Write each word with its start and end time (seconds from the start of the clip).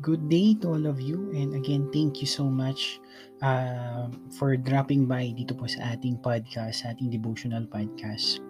Good 0.00 0.32
day 0.32 0.56
to 0.64 0.72
all 0.72 0.88
of 0.88 0.96
you 0.96 1.28
and 1.36 1.52
again 1.52 1.92
thank 1.92 2.24
you 2.24 2.26
so 2.26 2.48
much 2.48 3.04
uh, 3.44 4.08
for 4.40 4.56
dropping 4.56 5.04
by 5.04 5.36
dito 5.36 5.52
po 5.52 5.68
sa 5.68 5.92
ating 5.92 6.24
podcast, 6.24 6.88
ating 6.88 7.12
devotional 7.12 7.68
podcast. 7.68 8.40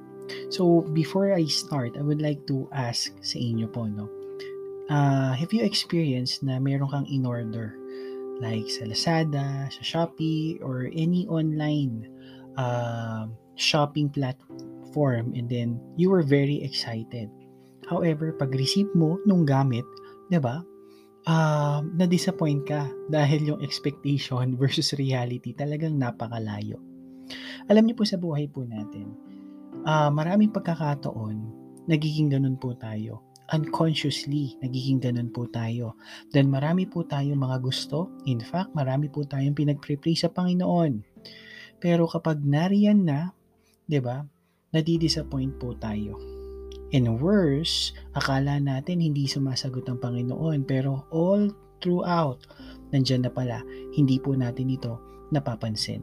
So 0.55 0.87
before 0.95 1.34
I 1.34 1.51
start, 1.51 1.98
I 1.98 2.07
would 2.07 2.23
like 2.23 2.47
to 2.47 2.71
ask 2.71 3.11
sa 3.19 3.34
inyo 3.34 3.66
po 3.66 3.91
no. 3.91 4.07
Uh, 4.95 5.34
have 5.34 5.51
you 5.51 5.66
experienced 5.66 6.47
na 6.47 6.62
meron 6.62 6.87
kang 6.87 7.11
in 7.11 7.27
order 7.27 7.75
like 8.39 8.71
sa 8.71 8.87
Lazada, 8.87 9.75
sa 9.75 9.82
Shopee 9.82 10.62
or 10.62 10.87
any 10.95 11.27
online 11.27 12.07
uh, 12.55 13.27
shopping 13.59 14.07
platform 14.07 15.35
and 15.35 15.51
then 15.51 15.82
you 15.98 16.15
were 16.15 16.23
very 16.23 16.62
excited. 16.62 17.27
However, 17.91 18.38
pag 18.38 18.55
receive 18.55 18.87
mo 18.95 19.19
nung 19.27 19.43
gamit, 19.43 19.82
'di 20.30 20.38
ba? 20.38 20.62
Uh, 21.27 21.80
na-disappoint 21.84 22.62
ka 22.65 22.88
dahil 23.10 23.55
yung 23.55 23.60
expectation 23.60 24.55
versus 24.60 24.97
reality 24.97 25.52
talagang 25.52 25.98
napakalayo. 25.98 26.80
Alam 27.69 27.91
niyo 27.91 27.95
po 28.01 28.05
sa 28.06 28.19
buhay 28.19 28.51
po 28.51 28.65
natin, 28.66 29.15
uh, 29.84 30.10
maraming 30.10 30.51
pagkakataon, 30.51 31.37
nagiging 31.91 32.33
ganun 32.33 32.56
po 32.56 32.74
tayo. 32.79 33.27
Unconsciously, 33.51 34.55
nagiging 34.62 35.02
ganun 35.02 35.34
po 35.34 35.51
tayo. 35.51 35.98
Then 36.30 36.46
marami 36.46 36.87
po 36.87 37.02
tayong 37.02 37.38
mga 37.38 37.59
gusto. 37.59 38.15
In 38.30 38.38
fact, 38.38 38.71
marami 38.79 39.10
po 39.10 39.27
tayong 39.27 39.59
pinagpre-pray 39.59 40.15
sa 40.15 40.30
Panginoon. 40.30 41.02
Pero 41.82 42.07
kapag 42.07 42.46
nariyan 42.46 43.02
na, 43.02 43.35
'di 43.91 43.98
ba? 43.98 44.23
Nadi-disappoint 44.71 45.59
po 45.59 45.74
tayo 45.74 46.40
And 46.91 47.23
worse, 47.23 47.95
akala 48.19 48.59
natin 48.59 48.99
hindi 48.99 49.30
sumasagot 49.30 49.87
ang 49.87 50.02
Panginoon 50.02 50.66
pero 50.66 51.07
all 51.15 51.55
throughout, 51.79 52.43
nandyan 52.91 53.27
na 53.27 53.32
pala, 53.32 53.63
hindi 53.95 54.19
po 54.19 54.35
natin 54.35 54.74
ito 54.74 54.99
napapansin. 55.30 56.02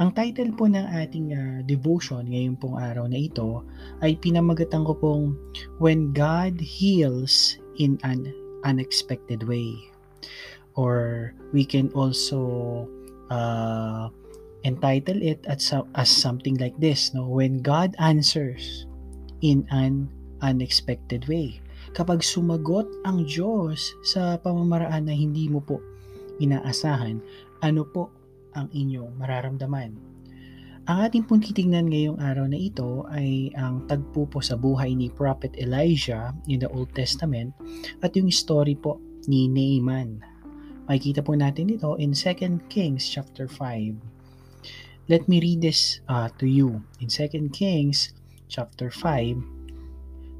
Ang 0.00 0.16
title 0.16 0.56
po 0.56 0.64
ng 0.64 0.88
ating 0.96 1.26
uh, 1.36 1.60
devotion 1.68 2.24
ngayong 2.24 2.56
pong 2.56 2.80
araw 2.80 3.04
na 3.04 3.20
ito 3.20 3.60
ay 4.00 4.16
pinamagatan 4.16 4.80
ko 4.88 4.96
pong 4.96 5.36
When 5.76 6.16
God 6.16 6.56
Heals 6.56 7.60
in 7.76 8.00
an 8.00 8.24
Unexpected 8.64 9.44
Way. 9.44 9.76
Or 10.72 11.32
we 11.52 11.68
can 11.68 11.92
also 11.92 12.88
uh, 13.28 14.08
entitle 14.64 15.20
it 15.20 15.44
as, 15.44 15.68
as 15.92 16.08
something 16.08 16.56
like 16.56 16.76
this, 16.80 17.12
no? 17.12 17.28
When 17.28 17.60
God 17.60 17.92
answers 18.00 18.88
in 19.40 19.64
an 19.72 20.08
unexpected 20.40 21.28
way. 21.28 21.60
Kapag 21.96 22.22
sumagot 22.22 22.86
ang 23.02 23.26
Diyos 23.26 23.92
sa 24.06 24.36
pamamaraan 24.38 25.08
na 25.08 25.14
hindi 25.16 25.48
mo 25.48 25.60
po 25.64 25.80
inaasahan, 26.38 27.18
ano 27.60 27.82
po 27.88 28.12
ang 28.56 28.68
inyong 28.72 29.16
mararamdaman? 29.16 30.10
Ang 30.88 30.98
ating 31.06 31.24
pong 31.28 31.44
titingnan 31.44 31.92
ngayong 31.92 32.18
araw 32.18 32.48
na 32.48 32.56
ito 32.56 33.04
ay 33.12 33.52
ang 33.54 33.84
tagpo 33.84 34.24
po 34.24 34.40
sa 34.40 34.56
buhay 34.56 34.96
ni 34.96 35.12
Prophet 35.12 35.52
Elijah 35.60 36.32
in 36.48 36.58
the 36.58 36.70
Old 36.72 36.90
Testament 36.96 37.52
at 38.00 38.16
yung 38.16 38.32
story 38.32 38.74
po 38.74 38.96
ni 39.28 39.46
Naaman. 39.46 40.24
Makikita 40.88 41.22
po 41.22 41.36
natin 41.38 41.70
ito 41.70 41.94
in 42.00 42.16
2 42.16 42.66
Kings 42.72 43.06
chapter 43.06 43.46
5. 43.46 45.06
Let 45.06 45.30
me 45.30 45.38
read 45.38 45.62
this 45.62 46.02
uh, 46.10 46.32
to 46.42 46.46
you. 46.48 46.82
In 46.98 47.06
2 47.12 47.54
Kings 47.54 48.10
chapter 48.50 48.90
5 48.90 49.38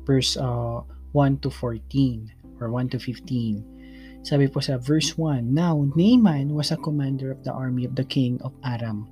verse 0.04 0.36
uh, 0.36 0.82
1 1.14 1.38
to 1.38 1.50
14 1.50 2.34
or 2.58 2.70
1 2.70 2.88
to 2.90 2.98
15. 2.98 4.26
Sabi 4.26 4.50
po 4.50 4.60
sa 4.60 4.76
verse 4.76 5.16
1, 5.16 5.48
Now 5.48 5.86
Naaman 5.96 6.52
was 6.52 6.74
a 6.74 6.82
commander 6.82 7.32
of 7.32 7.46
the 7.46 7.54
army 7.54 7.86
of 7.86 7.96
the 7.96 8.04
king 8.04 8.36
of 8.44 8.52
Aram. 8.66 9.08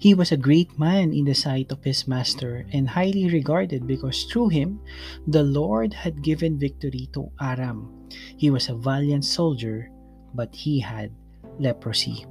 He 0.00 0.16
was 0.16 0.32
a 0.32 0.40
great 0.40 0.72
man 0.80 1.12
in 1.12 1.28
the 1.28 1.36
sight 1.36 1.68
of 1.68 1.84
his 1.84 2.08
master 2.08 2.64
and 2.72 2.88
highly 2.88 3.28
regarded 3.28 3.84
because 3.84 4.24
through 4.24 4.48
him 4.48 4.80
the 5.28 5.44
Lord 5.44 5.92
had 5.92 6.24
given 6.24 6.56
victory 6.56 7.12
to 7.12 7.28
Aram. 7.42 8.08
He 8.40 8.48
was 8.48 8.70
a 8.72 8.78
valiant 8.78 9.26
soldier, 9.26 9.92
but 10.32 10.54
he 10.54 10.80
had 10.80 11.12
leprosy. 11.60 12.24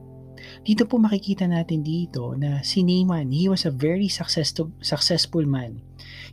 Dito 0.66 0.90
po 0.90 0.98
makikita 0.98 1.46
natin 1.46 1.86
dito 1.86 2.34
na 2.38 2.62
si 2.66 2.82
Naaman, 2.82 3.30
he 3.30 3.50
was 3.50 3.66
a 3.66 3.74
very 3.74 4.10
successful, 4.10 4.72
successful 4.82 5.46
man. 5.46 5.82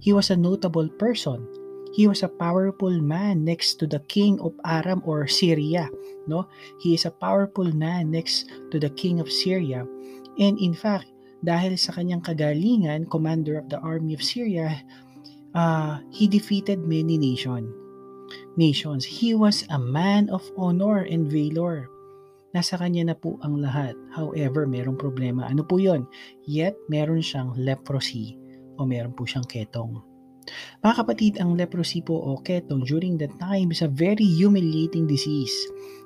He 0.01 0.13
was 0.13 0.33
a 0.33 0.39
notable 0.39 0.89
person. 0.99 1.45
He 1.93 2.09
was 2.09 2.25
a 2.25 2.33
powerful 2.33 2.97
man 3.05 3.45
next 3.45 3.77
to 3.81 3.87
the 3.87 4.01
king 4.09 4.41
of 4.41 4.57
Aram 4.65 5.05
or 5.05 5.29
Syria. 5.29 5.93
No? 6.25 6.49
He 6.81 6.97
is 6.97 7.05
a 7.05 7.13
powerful 7.13 7.69
man 7.69 8.11
next 8.11 8.49
to 8.73 8.81
the 8.81 8.89
king 8.89 9.21
of 9.21 9.29
Syria. 9.29 9.85
And 10.41 10.57
in 10.57 10.73
fact, 10.73 11.13
dahil 11.45 11.77
sa 11.77 11.93
kanyang 11.93 12.25
kagalingan, 12.25 13.13
commander 13.13 13.61
of 13.61 13.69
the 13.69 13.77
army 13.85 14.17
of 14.17 14.25
Syria, 14.25 14.81
uh, 15.53 16.01
he 16.09 16.25
defeated 16.25 16.81
many 16.81 17.21
nation, 17.21 17.69
nations. 18.57 19.05
He 19.05 19.37
was 19.37 19.69
a 19.69 19.77
man 19.77 20.33
of 20.33 20.41
honor 20.57 21.05
and 21.05 21.29
valor. 21.29 21.92
Nasa 22.53 22.77
kanya 22.77 23.13
na 23.13 23.17
po 23.17 23.41
ang 23.41 23.61
lahat. 23.61 23.97
However, 24.13 24.69
merong 24.69 25.01
problema. 25.01 25.49
Ano 25.49 25.65
po 25.65 25.81
yon? 25.81 26.05
Yet, 26.45 26.77
meron 26.93 27.25
siyang 27.25 27.57
leprosy 27.57 28.37
o 28.77 28.85
meron 28.85 29.17
po 29.17 29.25
siyang 29.25 29.49
ketong. 29.49 30.05
Mga 30.85 30.95
kapatid, 31.01 31.33
ang 31.39 31.57
leprosy 31.57 32.05
po 32.05 32.19
o 32.19 32.37
ketong 32.45 32.85
during 32.85 33.17
that 33.17 33.33
time 33.41 33.73
is 33.73 33.81
a 33.81 33.89
very 33.89 34.27
humiliating 34.27 35.09
disease 35.09 35.55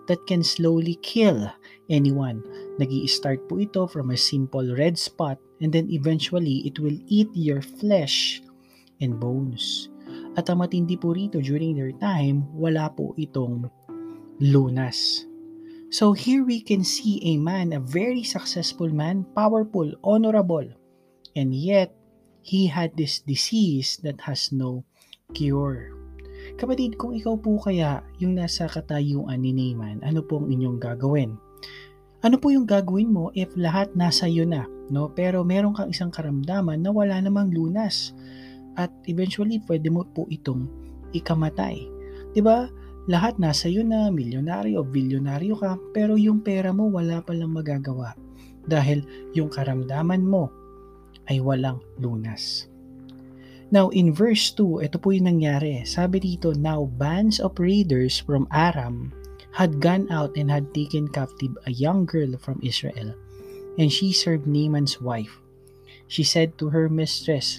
that 0.07 0.23
can 0.31 0.45
slowly 0.45 0.95
kill 1.03 1.51
anyone. 1.91 2.45
nag 2.77 2.93
start 3.09 3.41
po 3.49 3.57
ito 3.57 3.89
from 3.89 4.13
a 4.13 4.19
simple 4.19 4.65
red 4.77 5.01
spot 5.01 5.41
and 5.65 5.73
then 5.73 5.89
eventually 5.89 6.61
it 6.69 6.77
will 6.77 6.97
eat 7.09 7.29
your 7.33 7.65
flesh 7.65 8.45
and 9.01 9.17
bones. 9.17 9.89
At 10.37 10.53
ang 10.53 10.61
matindi 10.61 11.01
po 11.01 11.17
rito 11.17 11.41
during 11.41 11.81
their 11.81 11.97
time, 11.97 12.45
wala 12.53 12.93
po 12.93 13.17
itong 13.17 13.73
lunas. 14.39 15.25
So 15.91 16.13
here 16.13 16.43
we 16.43 16.61
can 16.61 16.83
see 16.83 17.23
a 17.23 17.39
man, 17.39 17.71
a 17.71 17.81
very 17.81 18.27
successful 18.27 18.91
man, 18.91 19.23
powerful, 19.39 19.87
honorable, 20.03 20.67
and 21.39 21.55
yet 21.55 21.95
he 22.43 22.67
had 22.67 22.95
this 22.99 23.23
disease 23.23 23.99
that 24.03 24.19
has 24.27 24.51
no 24.51 24.83
cure. 25.31 25.95
Kapatid, 26.59 26.99
kung 26.99 27.15
ikaw 27.15 27.39
po 27.39 27.59
kaya 27.59 28.03
yung 28.19 28.39
nasa 28.39 28.67
katayuan 28.67 29.43
ni 29.43 29.55
Naaman, 29.55 30.03
ano 30.03 30.23
po 30.23 30.43
ang 30.43 30.51
inyong 30.51 30.79
gagawin? 30.79 31.39
Ano 32.23 32.39
po 32.41 32.51
yung 32.51 32.67
gagawin 32.67 33.13
mo 33.13 33.31
if 33.35 33.51
lahat 33.55 33.95
nasa 33.95 34.27
iyo 34.27 34.43
na, 34.43 34.67
no? 34.91 35.11
Pero 35.15 35.47
meron 35.47 35.75
kang 35.75 35.91
isang 35.91 36.11
karamdaman 36.11 36.83
na 36.83 36.91
wala 36.91 37.19
namang 37.23 37.55
lunas. 37.55 38.11
At 38.75 38.91
eventually, 39.07 39.63
pwede 39.69 39.89
mo 39.93 40.03
po 40.03 40.27
itong 40.33 40.67
ikamatay. 41.15 41.81
'Di 42.33 42.41
ba? 42.45 42.69
Lahat 43.07 43.39
nasa 43.39 43.71
iyo 43.71 43.87
na, 43.87 44.11
milyonaryo 44.11 44.83
o 44.83 44.87
bilyonaryo 44.87 45.55
ka, 45.59 45.79
pero 45.95 46.19
yung 46.19 46.43
pera 46.43 46.75
mo 46.75 46.91
wala 46.91 47.23
palang 47.23 47.55
magagawa 47.55 48.19
dahil 48.67 49.07
yung 49.33 49.47
karamdaman 49.47 50.27
mo 50.27 50.51
ay 51.31 51.39
walang 51.39 51.79
lunas. 52.03 52.67
Now, 53.67 53.91
in 53.91 54.15
verse 54.15 54.55
2, 54.55 54.87
ito 54.87 54.99
po 55.03 55.11
yung 55.11 55.27
nangyari. 55.27 55.83
Sabi 55.83 56.23
dito, 56.23 56.55
Now 56.55 56.87
bands 56.87 57.43
of 57.43 57.59
raiders 57.59 58.23
from 58.23 58.47
Aram 58.55 59.11
had 59.51 59.83
gone 59.83 60.07
out 60.07 60.39
and 60.39 60.47
had 60.47 60.71
taken 60.71 61.11
captive 61.11 61.51
a 61.67 61.75
young 61.75 62.07
girl 62.07 62.39
from 62.39 62.63
Israel, 62.63 63.11
and 63.75 63.91
she 63.91 64.15
served 64.15 64.47
Naaman's 64.47 65.03
wife. 65.03 65.43
She 66.07 66.23
said 66.23 66.55
to 66.63 66.71
her 66.71 66.87
mistress, 66.87 67.59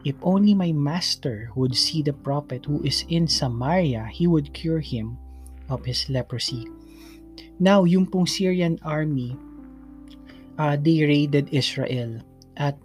If 0.00 0.16
only 0.24 0.56
my 0.56 0.72
master 0.72 1.52
would 1.52 1.76
see 1.76 2.00
the 2.00 2.16
prophet 2.16 2.64
who 2.64 2.80
is 2.80 3.04
in 3.12 3.28
Samaria, 3.28 4.08
he 4.08 4.24
would 4.24 4.56
cure 4.56 4.80
him 4.80 5.20
of 5.68 5.84
his 5.84 6.08
leprosy. 6.08 6.64
Now, 7.60 7.84
yung 7.84 8.08
pong 8.08 8.24
Syrian 8.24 8.80
army, 8.80 9.36
uh, 10.56 10.80
they 10.80 11.04
raided 11.04 11.52
Israel 11.52 12.24
at 12.56 12.80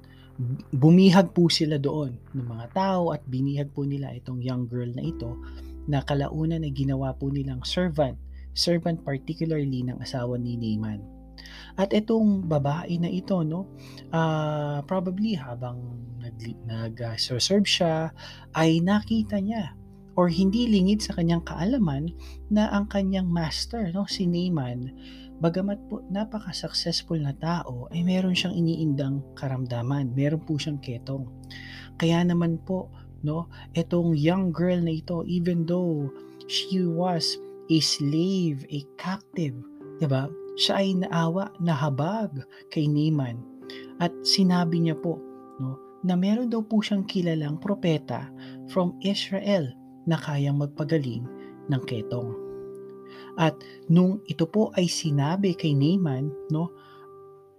bumihag 0.75 1.31
po 1.31 1.47
sila 1.47 1.79
doon 1.79 2.19
ng 2.35 2.47
mga 2.51 2.75
tao 2.75 3.15
at 3.15 3.23
binihag 3.31 3.71
po 3.71 3.87
nila 3.87 4.11
itong 4.19 4.43
young 4.43 4.67
girl 4.67 4.91
na 4.91 5.07
ito 5.07 5.39
na 5.87 6.03
kalaunan 6.03 6.67
ay 6.67 6.75
ginawa 6.75 7.15
po 7.15 7.31
nilang 7.31 7.63
servant, 7.63 8.19
servant 8.51 8.99
particularly 9.07 9.87
ng 9.87 9.95
asawa 10.03 10.35
ni 10.35 10.59
Naaman. 10.59 11.14
At 11.75 11.91
itong 11.91 12.47
babae 12.47 12.97
na 12.99 13.09
ito, 13.11 13.41
no, 13.41 13.69
uh, 14.11 14.81
probably 14.85 15.35
habang 15.35 16.05
nag-serve 16.65 17.65
nag, 17.65 17.69
siya, 17.69 17.95
ay 18.57 18.81
nakita 18.81 19.39
niya 19.39 19.73
or 20.15 20.31
hindi 20.31 20.65
lingid 20.71 21.03
sa 21.03 21.13
kanyang 21.13 21.43
kaalaman 21.43 22.15
na 22.47 22.71
ang 22.71 22.87
kanyang 22.87 23.27
master, 23.27 23.91
no, 23.91 24.07
si 24.07 24.23
Naaman, 24.23 24.95
bagamat 25.43 25.75
po 25.91 25.99
napaka-successful 26.07 27.19
na 27.19 27.35
tao, 27.35 27.91
ay 27.91 28.01
meron 28.07 28.31
siyang 28.31 28.55
iniindang 28.55 29.19
karamdaman, 29.35 30.15
meron 30.15 30.39
po 30.39 30.55
siyang 30.55 30.79
ketong. 30.79 31.27
Kaya 31.99 32.23
naman 32.23 32.63
po, 32.63 32.87
no, 33.27 33.51
itong 33.75 34.15
young 34.15 34.55
girl 34.55 34.79
na 34.79 34.95
ito, 34.95 35.27
even 35.27 35.67
though 35.67 36.07
she 36.47 36.79
was 36.87 37.35
a 37.67 37.79
slave, 37.81 38.63
a 38.69 38.85
captive, 38.95 39.57
'di 39.97 40.07
ba? 40.07 40.29
Siya 40.55 40.79
ay 40.79 40.89
naawa, 41.03 41.51
nahabag 41.59 42.43
kay 42.71 42.87
Naaman. 42.87 43.43
At 43.99 44.11
sinabi 44.23 44.83
niya 44.83 44.95
po, 44.95 45.19
no, 45.59 45.79
na 46.03 46.15
meron 46.15 46.51
daw 46.51 46.63
po 46.63 46.79
siyang 46.79 47.03
kilalang 47.07 47.59
propeta 47.59 48.31
from 48.71 48.95
Israel 49.03 49.67
na 50.07 50.15
kayang 50.15 50.59
magpagaling 50.59 51.27
ng 51.67 51.81
ketong. 51.83 52.31
At 53.35 53.59
nung 53.91 54.23
ito 54.31 54.47
po 54.47 54.71
ay 54.79 54.87
sinabi 54.87 55.59
kay 55.59 55.75
Naaman, 55.75 56.31
no, 56.51 56.71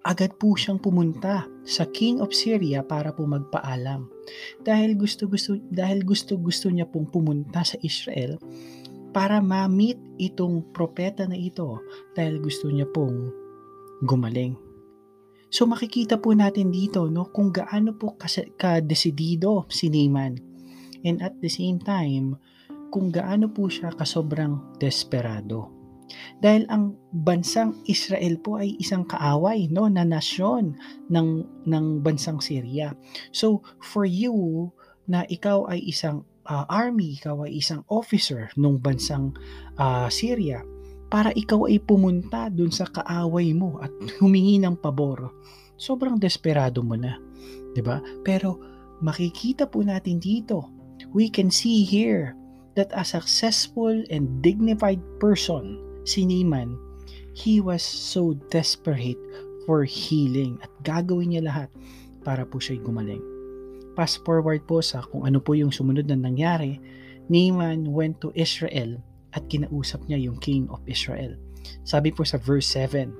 agad 0.07 0.39
po 0.39 0.55
siyang 0.55 0.79
pumunta 0.79 1.45
sa 1.67 1.85
King 1.91 2.23
of 2.23 2.31
Syria 2.31 2.87
para 2.87 3.11
po 3.11 3.27
magpaalam. 3.27 4.07
Dahil 4.63 4.95
gusto-gusto 4.95 5.59
dahil 5.69 6.07
gusto-gusto 6.07 6.71
niya 6.71 6.87
pong 6.87 7.11
pumunta 7.11 7.67
sa 7.67 7.77
Israel 7.83 8.39
para 9.17 9.41
ma-meet 9.41 9.97
itong 10.21 10.77
propeta 10.77 11.25
na 11.25 11.41
ito 11.41 11.81
dahil 12.13 12.37
gusto 12.37 12.69
niya 12.69 12.85
pong 12.85 13.33
gumaling. 14.05 14.61
So 15.49 15.65
makikita 15.65 16.21
po 16.21 16.37
natin 16.37 16.69
dito 16.69 17.09
no 17.09 17.33
kung 17.33 17.49
gaano 17.49 17.97
po 17.97 18.21
ka-desidido 18.61 19.65
si 19.73 19.89
Naaman. 19.89 20.37
And 21.01 21.25
at 21.25 21.33
the 21.41 21.49
same 21.49 21.81
time, 21.81 22.37
kung 22.93 23.09
gaano 23.09 23.49
po 23.49 23.73
siya 23.73 23.97
kasobrang 23.97 24.77
desperado. 24.77 25.73
Dahil 26.45 26.69
ang 26.69 27.01
bansang 27.09 27.73
Israel 27.89 28.37
po 28.45 28.61
ay 28.61 28.77
isang 28.77 29.09
kaaway 29.09 29.65
no 29.73 29.89
na 29.89 30.05
nasyon 30.05 30.77
ng 31.09 31.29
ng 31.65 31.87
bansang 32.05 32.37
Syria. 32.45 32.93
So 33.33 33.65
for 33.81 34.05
you 34.05 34.69
na 35.09 35.25
ikaw 35.25 35.73
ay 35.73 35.89
isang 35.89 36.29
uh, 36.47 36.65
army, 36.71 37.19
ikaw 37.19 37.45
ay 37.45 37.59
isang 37.59 37.83
officer 37.91 38.49
ng 38.55 38.79
bansang 38.79 39.35
uh, 39.77 40.07
Syria 40.09 40.63
para 41.07 41.31
ikaw 41.35 41.71
ay 41.71 41.79
pumunta 41.79 42.51
dun 42.51 42.71
sa 42.75 42.87
kaaway 42.91 43.55
mo 43.55 43.79
at 43.83 43.93
humingi 44.23 44.59
ng 44.63 44.79
pabor. 44.79 45.31
Sobrang 45.77 46.17
desperado 46.17 46.81
mo 46.81 46.97
na, 46.97 47.21
'di 47.77 47.83
ba? 47.85 48.01
Pero 48.25 48.59
makikita 49.05 49.69
po 49.69 49.85
natin 49.85 50.19
dito. 50.23 50.73
We 51.13 51.29
can 51.29 51.53
see 51.53 51.85
here 51.85 52.33
that 52.77 52.93
a 52.97 53.05
successful 53.05 53.93
and 54.09 54.41
dignified 54.41 55.01
person 55.21 55.81
si 56.09 56.25
Naaman, 56.25 56.77
he 57.37 57.61
was 57.61 57.85
so 57.85 58.33
desperate 58.49 59.21
for 59.69 59.85
healing 59.85 60.57
at 60.63 60.73
gagawin 60.87 61.35
niya 61.35 61.43
lahat 61.45 61.69
para 62.23 62.47
po 62.47 62.63
siya'y 62.63 62.81
gumaling. 62.81 63.36
Fast 63.97 64.21
forward 64.29 64.69
po 64.69 64.85
sa 64.85 65.01
kung 65.09 65.25
ano 65.25 65.41
po 65.41 65.57
yung 65.57 65.73
sumunod 65.73 66.05
na 66.13 66.21
nangyari, 66.21 66.77
Naaman 67.33 67.91
went 67.91 68.21
to 68.21 68.31
Israel 68.37 69.01
at 69.33 69.49
kinausap 69.49 70.05
niya 70.07 70.21
yung 70.21 70.37
king 70.37 70.69
of 70.69 70.85
Israel. 70.85 71.33
Sabi 71.83 72.13
po 72.13 72.23
sa 72.23 72.37
verse 72.37 72.69
7, 72.69 73.11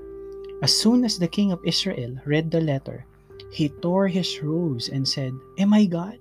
As 0.61 0.71
soon 0.71 1.03
as 1.03 1.17
the 1.17 1.29
king 1.29 1.51
of 1.51 1.65
Israel 1.65 2.15
read 2.29 2.53
the 2.53 2.61
letter, 2.61 3.09
he 3.51 3.73
tore 3.81 4.07
his 4.07 4.29
robes 4.45 4.93
and 4.93 5.09
said, 5.09 5.33
Am 5.57 5.73
I 5.73 5.89
God? 5.89 6.21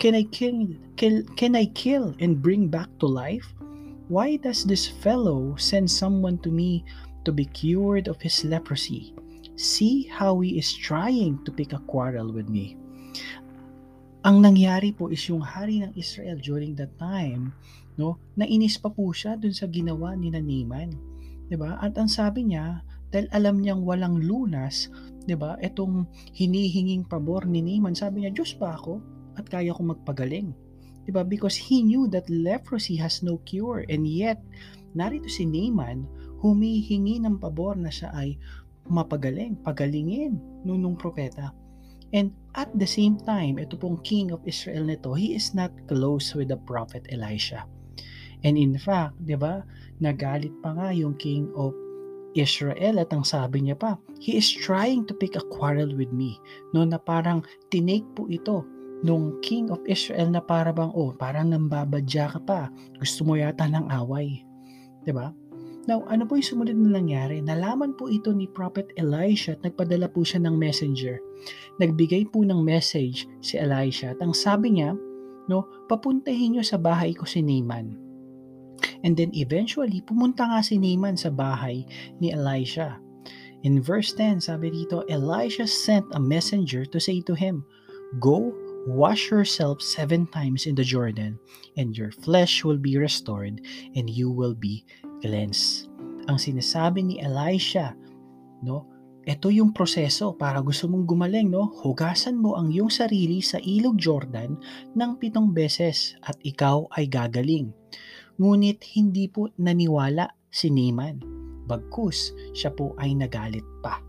Can 0.00 0.16
I 0.16 0.24
kill, 0.24 0.72
kill 0.96 1.22
can 1.36 1.54
I 1.54 1.68
kill 1.70 2.16
and 2.18 2.42
bring 2.42 2.66
back 2.72 2.88
to 2.98 3.06
life? 3.06 3.46
Why 4.08 4.36
does 4.36 4.64
this 4.64 4.88
fellow 4.88 5.54
send 5.56 5.88
someone 5.88 6.40
to 6.42 6.50
me 6.50 6.84
to 7.24 7.30
be 7.30 7.46
cured 7.46 8.08
of 8.08 8.20
his 8.20 8.44
leprosy? 8.44 9.14
See 9.54 10.08
how 10.08 10.40
he 10.40 10.58
is 10.58 10.74
trying 10.74 11.44
to 11.44 11.52
pick 11.52 11.72
a 11.72 11.84
quarrel 11.86 12.32
with 12.32 12.48
me. 12.48 12.76
Ang 14.22 14.38
nangyari 14.38 14.94
po 14.94 15.10
is 15.10 15.26
yung 15.26 15.42
hari 15.42 15.82
ng 15.82 15.98
Israel 15.98 16.38
during 16.38 16.78
that 16.78 16.94
time, 16.94 17.50
no, 17.98 18.22
nainis 18.38 18.78
pa 18.78 18.86
po 18.86 19.10
siya 19.10 19.34
dun 19.34 19.50
sa 19.50 19.66
ginawa 19.66 20.14
ni 20.14 20.30
Naaman. 20.30 20.94
'Di 21.50 21.58
ba? 21.58 21.82
At 21.82 21.98
ang 21.98 22.06
sabi 22.06 22.46
niya, 22.46 22.86
dahil 23.10 23.26
alam 23.34 23.58
niyang 23.58 23.82
walang 23.82 24.22
lunas, 24.22 24.86
'di 25.26 25.34
ba? 25.34 25.58
Etong 25.58 26.06
hinihinging 26.38 27.10
pabor 27.10 27.50
ni 27.50 27.66
Naaman, 27.66 27.98
sabi 27.98 28.22
niya, 28.22 28.30
"Diyos 28.30 28.54
ba 28.54 28.78
ako 28.78 29.02
at 29.34 29.50
kaya 29.50 29.74
kong 29.74 29.90
magpagaling?" 29.90 30.54
Diba? 31.02 31.26
Because 31.26 31.58
he 31.58 31.82
knew 31.82 32.06
that 32.14 32.30
leprosy 32.30 32.94
has 32.94 33.26
no 33.26 33.42
cure 33.42 33.82
and 33.90 34.06
yet 34.06 34.38
narito 34.94 35.26
si 35.26 35.42
Naaman 35.42 36.06
humihingi 36.38 37.18
ng 37.26 37.42
pabor 37.42 37.74
na 37.74 37.90
siya 37.90 38.14
ay 38.14 38.38
mapagaling, 38.86 39.58
pagalingin 39.66 40.38
nung, 40.62 40.78
nung 40.78 40.94
propeta. 40.94 41.50
And 42.12 42.36
at 42.52 42.68
the 42.76 42.88
same 42.88 43.16
time, 43.24 43.56
ito 43.56 43.80
pong 43.80 44.04
king 44.04 44.36
of 44.36 44.44
Israel 44.44 44.84
nito, 44.84 45.16
he 45.16 45.32
is 45.32 45.56
not 45.56 45.72
close 45.88 46.36
with 46.36 46.52
the 46.52 46.60
prophet 46.60 47.08
Elisha. 47.08 47.64
And 48.44 48.60
in 48.60 48.76
fact, 48.76 49.16
di 49.24 49.32
ba, 49.32 49.64
nagalit 50.02 50.52
pa 50.60 50.76
nga 50.76 50.92
yung 50.92 51.16
king 51.16 51.48
of 51.56 51.72
Israel 52.36 53.00
at 53.00 53.12
ang 53.12 53.24
sabi 53.24 53.64
niya 53.64 53.76
pa, 53.76 53.96
he 54.20 54.36
is 54.36 54.48
trying 54.48 55.08
to 55.08 55.16
pick 55.16 55.36
a 55.36 55.44
quarrel 55.52 55.92
with 55.96 56.12
me. 56.12 56.36
No, 56.76 56.84
na 56.84 57.00
parang 57.00 57.44
tinake 57.72 58.08
po 58.12 58.28
ito 58.28 58.64
nung 59.02 59.40
king 59.42 59.68
of 59.72 59.82
Israel 59.88 60.30
na 60.30 60.40
para 60.40 60.70
bang, 60.70 60.92
oh, 60.94 61.12
parang 61.16 61.50
nambabadya 61.50 62.32
ka 62.38 62.40
pa. 62.44 62.60
Gusto 63.00 63.26
mo 63.26 63.34
yata 63.34 63.66
ng 63.66 63.90
away. 63.90 64.44
ba? 64.44 65.02
Diba? 65.02 65.26
Now, 65.90 66.06
ano 66.06 66.22
po 66.30 66.38
yung 66.38 66.46
sumunod 66.46 66.78
na 66.78 67.02
nangyari? 67.02 67.42
Nalaman 67.42 67.98
po 67.98 68.06
ito 68.06 68.30
ni 68.30 68.46
Prophet 68.46 68.94
Elisha 68.94 69.58
at 69.58 69.66
nagpadala 69.66 70.06
po 70.06 70.22
siya 70.22 70.38
ng 70.46 70.54
messenger. 70.54 71.18
Nagbigay 71.82 72.30
po 72.30 72.46
ng 72.46 72.62
message 72.62 73.26
si 73.42 73.58
Elisha 73.58 74.14
at 74.14 74.22
ang 74.22 74.30
sabi 74.30 74.78
niya, 74.78 74.94
no, 75.50 75.66
papuntahin 75.90 76.54
niyo 76.54 76.62
sa 76.62 76.78
bahay 76.78 77.10
ko 77.10 77.26
si 77.26 77.42
Naaman. 77.42 77.98
And 79.02 79.18
then 79.18 79.34
eventually, 79.34 79.98
pumunta 80.06 80.46
nga 80.46 80.62
si 80.62 80.78
Naaman 80.78 81.18
sa 81.18 81.34
bahay 81.34 81.82
ni 82.22 82.30
Elisha. 82.30 83.02
In 83.66 83.82
verse 83.82 84.14
10, 84.14 84.38
sabi 84.38 84.70
dito, 84.70 85.02
Elisha 85.10 85.66
sent 85.66 86.06
a 86.14 86.22
messenger 86.22 86.86
to 86.86 87.02
say 87.02 87.18
to 87.26 87.34
him, 87.34 87.66
Go, 88.22 88.54
Wash 88.82 89.30
yourself 89.30 89.78
seven 89.78 90.26
times 90.26 90.66
in 90.66 90.74
the 90.74 90.82
Jordan, 90.82 91.38
and 91.78 91.94
your 91.94 92.10
flesh 92.10 92.66
will 92.66 92.82
be 92.82 92.98
restored, 92.98 93.62
and 93.94 94.10
you 94.10 94.26
will 94.26 94.58
be 94.58 94.82
cleansed. 95.22 95.88
Ang 96.26 96.36
sinasabi 96.36 97.06
ni 97.06 97.16
Elisha, 97.22 97.94
no? 98.66 98.90
Ito 99.22 99.54
yung 99.54 99.70
proseso 99.70 100.34
para 100.34 100.58
gusto 100.58 100.90
mong 100.90 101.06
gumaling, 101.06 101.46
no? 101.46 101.70
Hugasan 101.86 102.42
mo 102.42 102.58
ang 102.58 102.74
iyong 102.74 102.90
sarili 102.90 103.38
sa 103.38 103.62
ilog 103.62 103.94
Jordan 103.94 104.58
ng 104.98 105.10
pitong 105.22 105.54
beses 105.54 106.18
at 106.26 106.34
ikaw 106.42 106.90
ay 106.98 107.06
gagaling. 107.06 107.70
Ngunit 108.42 108.82
hindi 108.98 109.30
po 109.30 109.46
naniwala 109.62 110.26
si 110.50 110.74
Naaman. 110.74 111.22
Bagkus, 111.70 112.34
siya 112.50 112.74
po 112.74 112.98
ay 112.98 113.14
nagalit 113.14 113.62
pa 113.78 114.02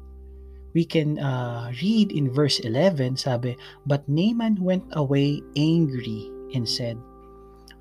we 0.74 0.84
can 0.84 1.18
uh, 1.22 1.72
read 1.82 2.12
in 2.12 2.34
verse 2.34 2.60
11, 2.60 3.18
sabi, 3.18 3.56
But 3.86 4.10
Naaman 4.10 4.58
went 4.62 4.84
away 4.94 5.42
angry 5.56 6.30
and 6.54 6.68
said, 6.68 6.98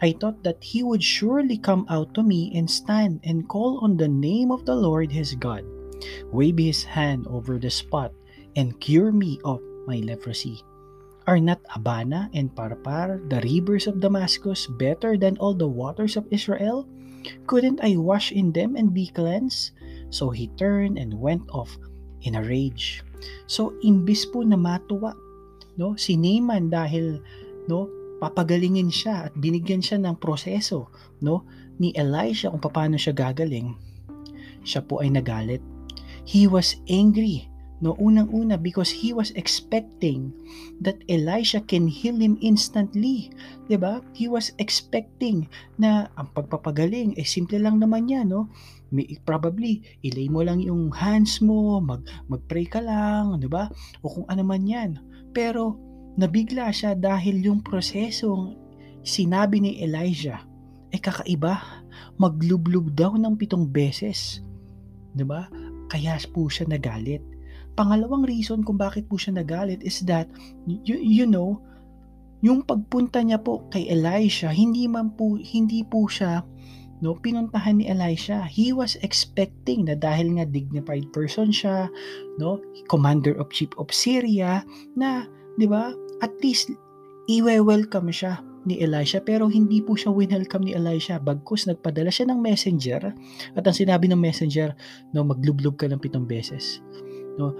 I 0.02 0.10
thought 0.18 0.42
that 0.42 0.58
he 0.58 0.82
would 0.82 1.02
surely 1.02 1.56
come 1.56 1.86
out 1.86 2.10
to 2.18 2.26
me 2.26 2.50
and 2.58 2.66
stand 2.66 3.22
and 3.22 3.46
call 3.46 3.78
on 3.86 3.96
the 3.96 4.10
name 4.10 4.50
of 4.50 4.66
the 4.66 4.74
Lord 4.74 5.14
his 5.14 5.38
God, 5.38 5.62
wave 6.34 6.58
his 6.58 6.82
hand 6.82 7.30
over 7.30 7.54
the 7.54 7.70
spot, 7.70 8.10
and 8.58 8.74
cure 8.82 9.14
me 9.14 9.38
of 9.46 9.62
my 9.86 10.02
leprosy. 10.02 10.58
Are 11.30 11.38
not 11.38 11.62
Abana 11.70 12.26
and 12.34 12.50
Parpar, 12.50 13.22
the 13.30 13.38
rivers 13.46 13.86
of 13.86 14.02
Damascus, 14.02 14.66
better 14.66 15.14
than 15.14 15.38
all 15.38 15.54
the 15.54 15.70
waters 15.70 16.18
of 16.18 16.26
Israel? 16.34 16.82
Couldn't 17.46 17.78
I 17.78 17.94
wash 17.94 18.34
in 18.34 18.50
them 18.50 18.74
and 18.74 18.90
be 18.90 19.06
cleansed? 19.06 19.70
So 20.10 20.34
he 20.34 20.50
turned 20.58 20.98
and 20.98 21.14
went 21.14 21.46
off 21.54 21.70
in 22.26 22.34
a 22.34 22.42
rage. 22.42 23.06
So 23.46 23.78
imbis 23.86 24.26
po 24.26 24.42
na 24.42 24.58
matuwa 24.58 25.14
no 25.78 25.94
si 25.94 26.18
Naaman 26.18 26.74
dahil 26.74 27.22
no 27.70 27.86
papagalingin 28.22 28.86
siya 28.86 29.26
at 29.26 29.34
binigyan 29.34 29.82
siya 29.82 29.98
ng 29.98 30.14
proseso 30.22 30.86
no 31.18 31.42
ni 31.82 31.90
Elisha 31.98 32.54
kung 32.54 32.62
paano 32.62 32.94
siya 32.94 33.10
gagaling 33.10 33.74
siya 34.62 34.86
po 34.86 35.02
ay 35.02 35.10
nagalit 35.10 35.58
he 36.22 36.46
was 36.46 36.78
angry 36.86 37.50
no 37.82 37.98
unang-una 37.98 38.54
because 38.54 38.94
he 38.94 39.10
was 39.10 39.34
expecting 39.34 40.30
that 40.78 41.02
Elisha 41.10 41.58
can 41.66 41.90
heal 41.90 42.14
him 42.14 42.38
instantly 42.38 43.34
'di 43.66 43.74
ba 43.74 43.98
he 44.14 44.30
was 44.30 44.54
expecting 44.62 45.50
na 45.82 46.06
ang 46.14 46.30
pagpapagaling 46.30 47.18
eh 47.18 47.26
simple 47.26 47.58
lang 47.58 47.82
naman 47.82 48.06
yan 48.06 48.30
no 48.30 48.46
may, 48.92 49.08
probably 49.24 49.82
ilay 50.04 50.28
mo 50.28 50.44
lang 50.44 50.60
yung 50.60 50.92
hands 50.92 51.40
mo, 51.40 51.80
mag 51.80 52.04
magpray 52.28 52.68
ka 52.68 52.76
lang, 52.84 53.40
'di 53.40 53.48
ba? 53.48 53.72
O 54.04 54.12
kung 54.12 54.28
ano 54.28 54.44
man 54.44 54.68
'yan. 54.68 55.00
Pero 55.32 55.80
nabigla 56.16 56.68
siya 56.72 56.92
dahil 56.96 57.40
yung 57.40 57.60
prosesong 57.64 58.56
sinabi 59.02 59.58
ni 59.62 59.82
Elijah 59.82 60.44
ay 60.92 61.00
eh, 61.00 61.02
kakaiba. 61.02 61.54
Maglublub 62.20 62.92
daw 62.92 63.16
ng 63.16 63.34
pitong 63.40 63.64
beses. 63.64 64.44
ba? 65.16 65.48
Kaya 65.88 66.20
po 66.32 66.52
siya 66.52 66.68
nagalit. 66.68 67.24
Pangalawang 67.72 68.28
reason 68.28 68.60
kung 68.60 68.76
bakit 68.76 69.08
po 69.08 69.16
siya 69.16 69.40
nagalit 69.40 69.80
is 69.80 70.04
that 70.04 70.28
you, 70.68 71.00
you 71.00 71.24
know, 71.24 71.56
yung 72.44 72.60
pagpunta 72.60 73.24
niya 73.24 73.40
po 73.40 73.64
kay 73.72 73.88
Elisha, 73.88 74.52
hindi 74.52 74.84
man 74.84 75.16
po 75.16 75.40
hindi 75.40 75.80
po 75.80 76.04
siya 76.04 76.44
no, 77.02 77.18
pinuntahan 77.18 77.82
ni 77.82 77.90
Elisha. 77.90 78.46
He 78.46 78.70
was 78.70 78.94
expecting 79.02 79.90
na 79.90 79.98
dahil 79.98 80.38
nga 80.38 80.46
dignified 80.46 81.10
person 81.10 81.50
siya, 81.50 81.90
no, 82.38 82.62
commander 82.86 83.34
of 83.36 83.50
chief 83.50 83.74
of 83.74 83.90
Syria, 83.90 84.62
na, 84.94 85.26
di 85.56 85.66
ba, 85.68 85.92
at 86.22 86.32
least, 86.40 86.72
iwe-welcome 87.26 88.10
siya 88.10 88.42
ni 88.66 88.78
Elisha. 88.78 89.22
Pero 89.22 89.50
hindi 89.50 89.82
po 89.82 89.98
siya 89.98 90.14
winelcome 90.14 90.70
ni 90.70 90.72
Elisha. 90.74 91.18
Bagkus 91.18 91.66
nagpadala 91.66 92.10
siya 92.10 92.30
ng 92.30 92.38
messenger. 92.38 93.10
At 93.58 93.66
ang 93.66 93.76
sinabi 93.76 94.10
ng 94.10 94.18
messenger 94.18 94.74
no 95.14 95.26
maglublub 95.26 95.78
ka 95.78 95.90
ng 95.90 95.98
pitong 95.98 96.26
beses. 96.26 96.78
No? 97.38 97.54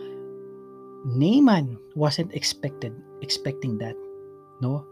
Naaman 1.19 1.75
wasn't 1.99 2.31
expected 2.35 2.95
expecting 3.23 3.79
that. 3.83 3.99
No? 4.63 4.87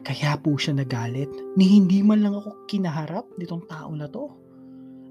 Kaya 0.00 0.36
po 0.40 0.56
siya 0.56 0.76
nagalit. 0.76 1.28
Ni 1.56 1.80
hindi 1.80 2.00
man 2.00 2.24
lang 2.24 2.36
ako 2.36 2.68
kinaharap 2.68 3.28
nitong 3.36 3.64
tao 3.68 3.92
na 3.92 4.08
to. 4.08 4.28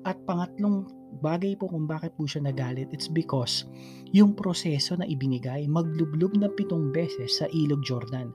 At 0.05 0.17
pangatlong 0.25 0.89
bagay 1.19 1.57
po 1.57 1.67
kung 1.67 1.89
bakit 1.89 2.13
po 2.15 2.29
siya 2.29 2.45
nagalit, 2.45 2.89
it's 2.93 3.09
because 3.09 3.65
yung 4.13 4.33
proseso 4.33 4.97
na 4.97 5.05
ibinigay, 5.05 5.65
maglublob 5.69 6.37
na 6.37 6.49
pitong 6.53 6.89
beses 6.93 7.41
sa 7.41 7.45
ilog 7.53 7.81
Jordan. 7.85 8.33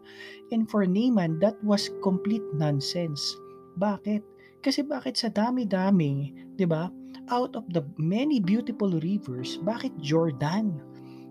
And 0.54 0.66
for 0.66 0.87
Naaman, 0.87 1.43
that 1.43 1.59
was 1.62 1.90
complete 2.02 2.45
nonsense. 2.54 3.23
Bakit? 3.78 4.23
Kasi 4.62 4.81
bakit 4.87 5.21
sa 5.21 5.28
dami-dami, 5.28 6.33
'di 6.57 6.64
ba? 6.64 6.88
Out 7.33 7.57
of 7.57 7.64
the 7.73 7.85
many 7.97 8.40
beautiful 8.40 8.93
rivers, 9.00 9.57
bakit 9.64 9.93
Jordan? 10.00 10.76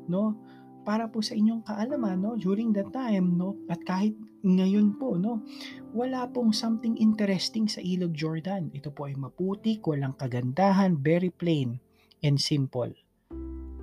No? 0.09 0.35
Para 0.83 1.07
po 1.07 1.23
sa 1.23 1.31
inyong 1.31 1.63
kaalaman, 1.63 2.19
no, 2.19 2.35
during 2.35 2.75
that 2.75 2.91
time, 2.91 3.39
no, 3.39 3.55
at 3.71 3.79
kahit 3.87 4.19
ngayon 4.43 4.99
po, 4.99 5.15
no, 5.15 5.47
wala 5.95 6.27
pong 6.27 6.51
something 6.51 6.99
interesting 6.99 7.71
sa 7.71 7.79
ilog 7.79 8.11
Jordan. 8.11 8.67
Ito 8.75 8.91
po 8.91 9.07
ay 9.07 9.15
maputik, 9.15 9.87
walang 9.87 10.19
kagandahan, 10.19 10.99
very 10.99 11.31
plain 11.31 11.79
and 12.19 12.35
simple. 12.35 12.91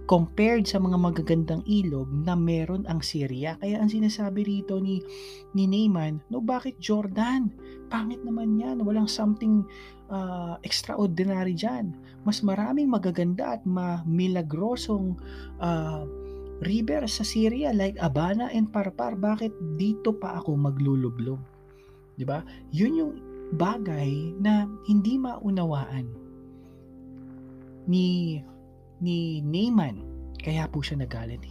Compared 0.04 0.66
sa 0.66 0.82
mga 0.82 0.98
magagandang 0.98 1.62
ilog 1.70 2.10
na 2.10 2.34
meron 2.34 2.82
ang 2.90 2.98
Syria. 2.98 3.54
Kaya 3.62 3.78
ang 3.78 3.86
sinasabi 3.86 4.42
rito 4.42 4.82
ni, 4.82 4.98
ni 5.54 5.70
Naaman, 5.70 6.18
no 6.28 6.42
bakit 6.42 6.82
Jordan? 6.82 7.54
Pangit 7.86 8.18
naman 8.26 8.58
yan. 8.58 8.82
Walang 8.82 9.06
something 9.06 9.62
uh, 10.10 10.58
extraordinary 10.66 11.54
dyan. 11.54 11.94
Mas 12.26 12.42
maraming 12.42 12.90
magaganda 12.90 13.54
at 13.54 13.62
mamilagrosong 13.62 15.14
uh, 15.62 16.02
river 16.60 17.08
sa 17.08 17.24
Syria 17.24 17.72
like 17.72 17.96
Abana 18.00 18.52
and 18.52 18.68
Parpar. 18.68 19.16
Bakit 19.16 19.80
dito 19.80 20.12
pa 20.16 20.40
ako 20.40 20.56
maglulublob? 20.56 21.40
'Di 22.20 22.24
ba? 22.28 22.44
Yun 22.72 23.00
yung 23.00 23.12
bagay 23.56 24.36
na 24.38 24.68
hindi 24.86 25.16
maunawaan 25.16 26.06
ni 27.88 28.38
ni 29.00 29.40
Naaman. 29.40 30.04
Kaya 30.40 30.68
po 30.68 30.84
siya 30.84 31.00
nagalit. 31.00 31.42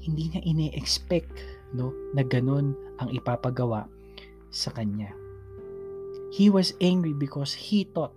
Hindi 0.00 0.32
niya 0.32 0.40
ine-expect 0.44 1.32
no 1.76 1.92
na 2.16 2.24
ganun 2.24 2.72
ang 3.00 3.08
ipapagawa 3.12 3.88
sa 4.52 4.72
kanya. 4.72 5.12
He 6.30 6.46
was 6.48 6.76
angry 6.78 7.12
because 7.12 7.52
he 7.52 7.84
thought 7.90 8.14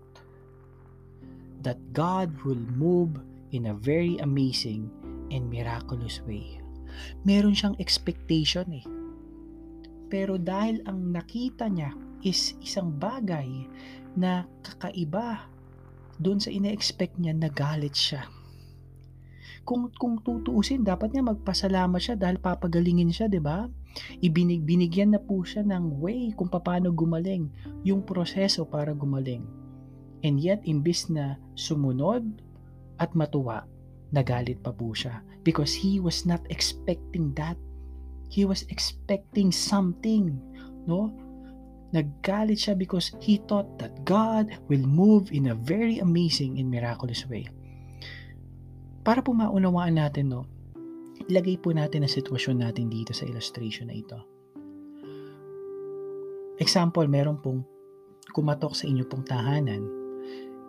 that 1.66 1.80
God 1.96 2.30
will 2.46 2.62
move 2.78 3.18
in 3.56 3.72
a 3.72 3.76
very 3.76 4.20
amazing 4.22 4.92
and 5.34 5.50
miraculous 5.50 6.22
way. 6.30 6.62
Meron 7.26 7.58
siyang 7.58 7.74
expectation 7.82 8.70
eh 8.70 8.86
pero 10.14 10.38
dahil 10.38 10.86
ang 10.86 11.10
nakita 11.10 11.66
niya 11.66 11.90
is 12.22 12.54
isang 12.62 12.94
bagay 13.02 13.66
na 14.14 14.46
kakaiba 14.62 15.50
doon 16.22 16.38
sa 16.38 16.54
ina-expect 16.54 17.18
niya, 17.18 17.34
nagalit 17.34 17.98
siya. 17.98 18.30
Kung, 19.66 19.90
kung 19.98 20.22
tutuusin, 20.22 20.86
dapat 20.86 21.18
niya 21.18 21.26
magpasalamat 21.26 21.98
siya 21.98 22.14
dahil 22.14 22.38
papagalingin 22.38 23.10
siya, 23.10 23.26
di 23.26 23.42
ba? 23.42 23.66
Ibinig, 24.22 24.62
binigyan 24.62 25.18
na 25.18 25.20
po 25.24 25.42
siya 25.42 25.66
ng 25.66 25.98
way 25.98 26.30
kung 26.38 26.54
paano 26.54 26.94
gumaling, 26.94 27.50
yung 27.82 28.06
proseso 28.06 28.70
para 28.70 28.94
gumaling. 28.94 29.42
And 30.22 30.38
yet, 30.38 30.62
imbis 30.70 31.10
na 31.10 31.42
sumunod 31.58 32.22
at 33.02 33.18
matuwa, 33.18 33.66
nagalit 34.14 34.62
pa 34.62 34.70
po 34.70 34.94
siya 34.94 35.26
because 35.42 35.74
he 35.74 35.98
was 35.98 36.24
not 36.24 36.40
expecting 36.54 37.34
that 37.34 37.58
He 38.34 38.50
was 38.50 38.66
expecting 38.74 39.54
something, 39.54 40.34
no? 40.90 41.14
Naggalit 41.94 42.66
siya 42.66 42.74
because 42.74 43.14
he 43.22 43.38
thought 43.46 43.78
that 43.78 43.94
God 44.10 44.50
will 44.66 44.82
move 44.82 45.30
in 45.30 45.54
a 45.54 45.56
very 45.56 46.02
amazing 46.02 46.58
and 46.58 46.66
miraculous 46.66 47.30
way. 47.30 47.46
Para 49.06 49.22
po 49.22 49.38
maunawaan 49.38 50.02
natin, 50.02 50.34
no, 50.34 50.50
ilagay 51.30 51.62
po 51.62 51.78
natin 51.78 52.02
ang 52.02 52.10
sitwasyon 52.10 52.66
natin 52.66 52.90
dito 52.90 53.14
sa 53.14 53.30
illustration 53.30 53.94
na 53.94 54.02
ito. 54.02 54.18
Example, 56.58 57.06
meron 57.06 57.38
pong 57.38 57.62
kumatok 58.34 58.74
sa 58.74 58.90
inyo 58.90 59.06
pong 59.06 59.30
tahanan. 59.30 59.86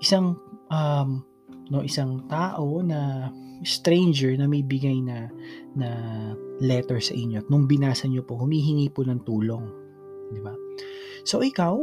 Isang 0.05 0.37
um, 0.69 1.25
no 1.73 1.80
isang 1.80 2.25
tao 2.28 2.85
na 2.85 3.30
stranger 3.64 4.37
na 4.37 4.44
may 4.44 4.61
bigay 4.61 5.00
na 5.00 5.30
na 5.73 5.88
letter 6.61 7.00
sa 7.00 7.16
inyo 7.16 7.40
at 7.40 7.49
nung 7.49 7.64
binasa 7.64 8.04
niyo 8.04 8.26
po 8.26 8.37
humihingi 8.37 8.92
po 8.92 9.06
ng 9.06 9.25
tulong 9.25 9.64
di 10.35 10.40
ba? 10.44 10.52
So 11.25 11.40
ikaw 11.40 11.78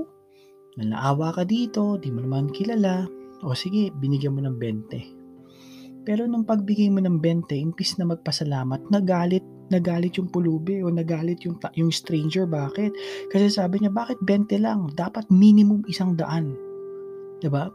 nalaawa 0.77 1.33
ka 1.35 1.43
dito 1.43 1.97
di 1.97 2.13
mo 2.13 2.21
naman 2.21 2.53
kilala 2.53 3.09
o 3.41 3.57
sige 3.57 3.89
binigyan 3.97 4.37
mo 4.37 4.41
ng 4.45 4.55
20 4.59 6.05
pero 6.05 6.25
nung 6.25 6.45
pagbigay 6.45 6.89
mo 6.93 7.01
ng 7.01 7.21
20 7.21 7.49
impis 7.57 7.97
na 7.97 8.05
magpasalamat 8.05 8.89
nagalit 8.93 9.45
nagalit 9.71 10.19
yung 10.19 10.27
pulubi 10.27 10.83
o 10.83 10.91
nagalit 10.91 11.47
yung 11.47 11.55
yung 11.79 11.89
stranger 11.95 12.43
bakit? 12.43 12.91
Kasi 13.31 13.47
sabi 13.47 13.79
niya 13.79 13.95
bakit 13.95 14.19
20 14.27 14.59
lang? 14.59 14.91
Dapat 14.91 15.31
minimum 15.31 15.87
isang 15.87 16.19
daan. 16.19 16.51
'di 17.39 17.47
ba? 17.47 17.71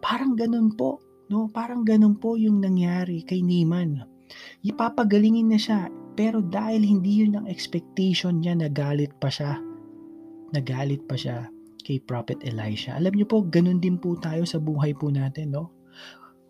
Parang 0.00 0.34
ganun 0.34 0.72
po 0.72 1.04
No, 1.32 1.48
parang 1.48 1.88
ganun 1.88 2.20
po 2.20 2.36
yung 2.36 2.60
nangyari 2.60 3.24
kay 3.24 3.40
Naaman. 3.40 4.04
Ipapagalingin 4.60 5.48
na 5.48 5.60
siya, 5.60 5.88
pero 6.14 6.44
dahil 6.44 6.84
hindi 6.84 7.24
yun 7.24 7.40
ang 7.40 7.46
expectation 7.48 8.44
niya, 8.44 8.54
nagalit 8.56 9.16
pa 9.16 9.32
siya. 9.32 9.56
Nagalit 10.52 11.02
pa 11.08 11.16
siya 11.16 11.48
kay 11.84 12.00
Prophet 12.04 12.40
Elisha. 12.44 12.96
Alam 12.96 13.16
niyo 13.16 13.26
po, 13.28 13.44
ganun 13.44 13.80
din 13.80 13.96
po 13.96 14.16
tayo 14.20 14.44
sa 14.44 14.60
buhay 14.60 14.92
po 14.96 15.08
natin, 15.08 15.52
no? 15.52 15.72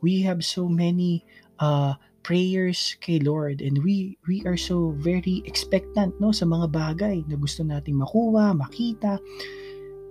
We 0.04 0.20
have 0.26 0.44
so 0.44 0.68
many 0.68 1.24
uh, 1.62 1.96
prayers 2.24 2.98
kay 3.00 3.20
Lord 3.20 3.60
and 3.60 3.80
we 3.80 4.16
we 4.28 4.44
are 4.48 4.56
so 4.56 4.96
very 5.00 5.44
expectant 5.44 6.12
no 6.20 6.32
sa 6.32 6.48
mga 6.48 6.72
bagay 6.72 7.16
na 7.24 7.36
gusto 7.40 7.64
nating 7.64 8.00
makuha, 8.00 8.52
makita. 8.52 9.16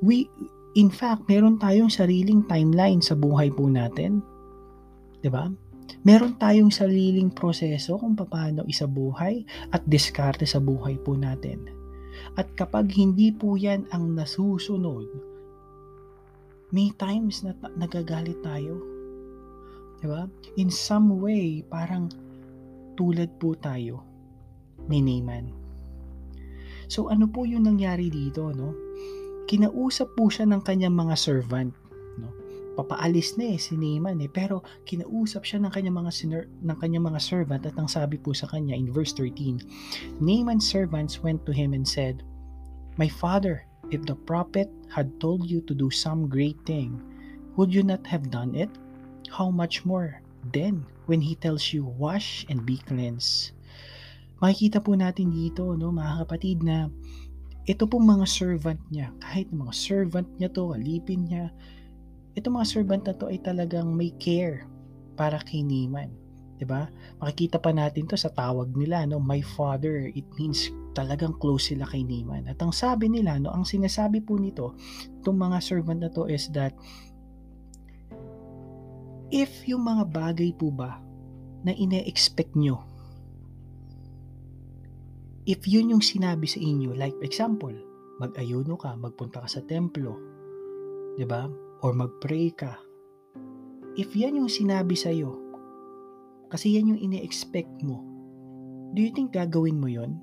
We 0.02 0.30
in 0.74 0.90
fact, 0.90 1.30
meron 1.30 1.62
tayong 1.62 1.94
sariling 1.94 2.46
timeline 2.50 3.06
sa 3.06 3.14
buhay 3.14 3.54
po 3.54 3.70
natin 3.70 4.33
'di 5.24 5.32
ba? 5.32 5.48
Meron 6.04 6.36
tayong 6.36 6.68
sariling 6.68 7.32
proseso 7.32 7.96
kung 7.96 8.20
paano 8.20 8.68
isabuhay 8.68 9.48
at 9.72 9.80
diskarte 9.88 10.44
sa 10.44 10.60
buhay 10.60 11.00
po 11.00 11.16
natin. 11.16 11.64
At 12.36 12.52
kapag 12.60 12.92
hindi 12.92 13.32
po 13.32 13.56
yan 13.56 13.88
ang 13.96 14.12
nasusunod, 14.12 15.08
may 16.76 16.92
times 17.00 17.48
na 17.48 17.56
nagagalit 17.80 18.44
tayo. 18.44 18.84
'Di 20.04 20.08
ba? 20.12 20.28
In 20.60 20.68
some 20.68 21.24
way, 21.24 21.64
parang 21.64 22.12
tulad 23.00 23.32
po 23.40 23.56
tayo 23.56 24.04
ni 24.92 25.00
Naaman. 25.00 25.50
So 26.92 27.08
ano 27.08 27.26
po 27.32 27.48
yung 27.48 27.64
nangyari 27.64 28.12
dito, 28.12 28.52
no? 28.52 28.76
Kinausap 29.48 30.16
po 30.16 30.28
siya 30.28 30.48
ng 30.48 30.62
kanyang 30.64 30.96
mga 30.96 31.16
servant 31.16 31.72
papaalis 32.74 33.38
na 33.38 33.54
eh 33.54 33.60
si 33.62 33.78
Naaman 33.78 34.22
eh. 34.22 34.30
Pero 34.30 34.66
kinausap 34.90 35.46
siya 35.46 35.62
ng 35.62 35.72
kanyang 35.74 35.98
mga 36.04 36.12
siner, 36.12 36.44
ng 36.62 36.78
kanyang 36.82 37.06
mga 37.14 37.22
servant 37.22 37.64
at 37.66 37.78
ang 37.78 37.88
sabi 37.88 38.18
po 38.18 38.34
sa 38.34 38.50
kanya 38.50 38.74
in 38.74 38.90
verse 38.90 39.14
13 39.16 39.62
Naaman's 40.20 40.66
servants 40.66 41.22
went 41.22 41.42
to 41.46 41.54
him 41.54 41.72
and 41.72 41.86
said 41.86 42.26
My 42.98 43.10
father 43.10 43.66
if 43.90 44.06
the 44.06 44.18
prophet 44.18 44.70
had 44.90 45.14
told 45.22 45.46
you 45.50 45.62
to 45.66 45.74
do 45.74 45.94
some 45.94 46.30
great 46.30 46.58
thing 46.66 46.98
would 47.54 47.70
you 47.70 47.86
not 47.86 48.02
have 48.10 48.34
done 48.34 48.58
it? 48.58 48.70
How 49.30 49.54
much 49.54 49.86
more 49.86 50.22
then 50.54 50.86
when 51.06 51.22
he 51.22 51.38
tells 51.38 51.74
you 51.74 51.86
wash 51.86 52.46
and 52.50 52.66
be 52.66 52.82
cleansed? 52.82 53.54
Makikita 54.42 54.84
po 54.84 54.98
natin 54.98 55.32
dito 55.32 55.78
no 55.78 55.94
mga 55.94 56.26
kapatid 56.26 56.66
na 56.66 56.90
ito 57.64 57.88
pong 57.88 58.04
mga 58.04 58.28
servant 58.28 58.82
niya 58.92 59.16
kahit 59.24 59.48
mga 59.56 59.72
servant 59.72 60.28
niya 60.36 60.52
to 60.52 60.76
alipin 60.76 61.32
niya 61.32 61.48
itong 62.34 62.58
mga 62.58 62.70
servant 62.70 63.04
na 63.06 63.14
to 63.14 63.30
ay 63.30 63.40
talagang 63.42 63.94
may 63.94 64.14
care 64.18 64.66
para 65.14 65.38
kay 65.42 65.62
Naaman. 65.62 66.14
'di 66.58 66.66
ba? 66.66 66.88
Makikita 67.20 67.60
pa 67.60 67.74
natin 67.74 68.08
'to 68.08 68.18
sa 68.18 68.32
tawag 68.32 68.72
nila, 68.74 69.04
no, 69.04 69.20
my 69.20 69.42
father. 69.44 70.10
It 70.14 70.26
means 70.38 70.72
talagang 70.94 71.38
close 71.42 71.74
sila 71.74 71.90
kay 71.90 72.06
Naaman. 72.06 72.46
At 72.48 72.62
ang 72.62 72.72
sabi 72.72 73.10
nila, 73.10 73.42
no, 73.42 73.50
ang 73.50 73.66
sinasabi 73.66 74.22
po 74.22 74.38
nito, 74.38 74.78
itong 75.22 75.38
mga 75.38 75.58
servant 75.60 76.00
na 76.06 76.10
to 76.14 76.30
is 76.30 76.54
that 76.54 76.72
if 79.34 79.66
yung 79.66 79.84
mga 79.90 80.14
bagay 80.14 80.54
po 80.54 80.70
ba 80.70 81.02
na 81.66 81.74
ine-expect 81.74 82.54
nyo, 82.54 82.86
if 85.50 85.66
yun 85.66 85.92
yung 85.92 86.04
sinabi 86.06 86.46
sa 86.46 86.62
inyo, 86.62 86.94
like 86.94 87.18
example, 87.26 87.74
mag-ayuno 88.22 88.78
ka, 88.78 88.94
magpunta 88.94 89.42
ka 89.42 89.50
sa 89.50 89.66
templo, 89.66 90.16
'di 91.18 91.26
ba? 91.26 91.50
Or 91.84 91.92
mag-pray 91.92 92.56
ka. 92.56 92.80
If 94.00 94.16
yan 94.16 94.40
yung 94.40 94.50
sinabi 94.50 94.96
sa 94.96 95.12
iyo, 95.12 95.36
kasi 96.48 96.80
yan 96.80 96.96
yung 96.96 97.02
ine-expect 97.12 97.84
mo, 97.84 98.02
do 98.96 99.04
you 99.04 99.12
think 99.12 99.36
gagawin 99.36 99.78
mo 99.78 99.92
yon? 99.92 100.18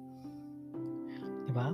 'Di 1.47 1.53
ba? 1.53 1.71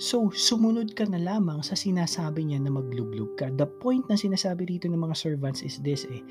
So, 0.00 0.32
sumunod 0.32 0.96
ka 0.96 1.04
na 1.04 1.20
lamang 1.20 1.60
sa 1.60 1.76
sinasabi 1.76 2.48
niya 2.48 2.56
na 2.64 2.72
maglublog 2.72 3.36
ka. 3.36 3.52
The 3.52 3.68
point 3.84 4.08
na 4.08 4.16
sinasabi 4.16 4.64
rito 4.64 4.88
ng 4.88 4.96
mga 4.96 5.12
servants 5.12 5.60
is 5.60 5.76
this 5.84 6.08
eh. 6.08 6.24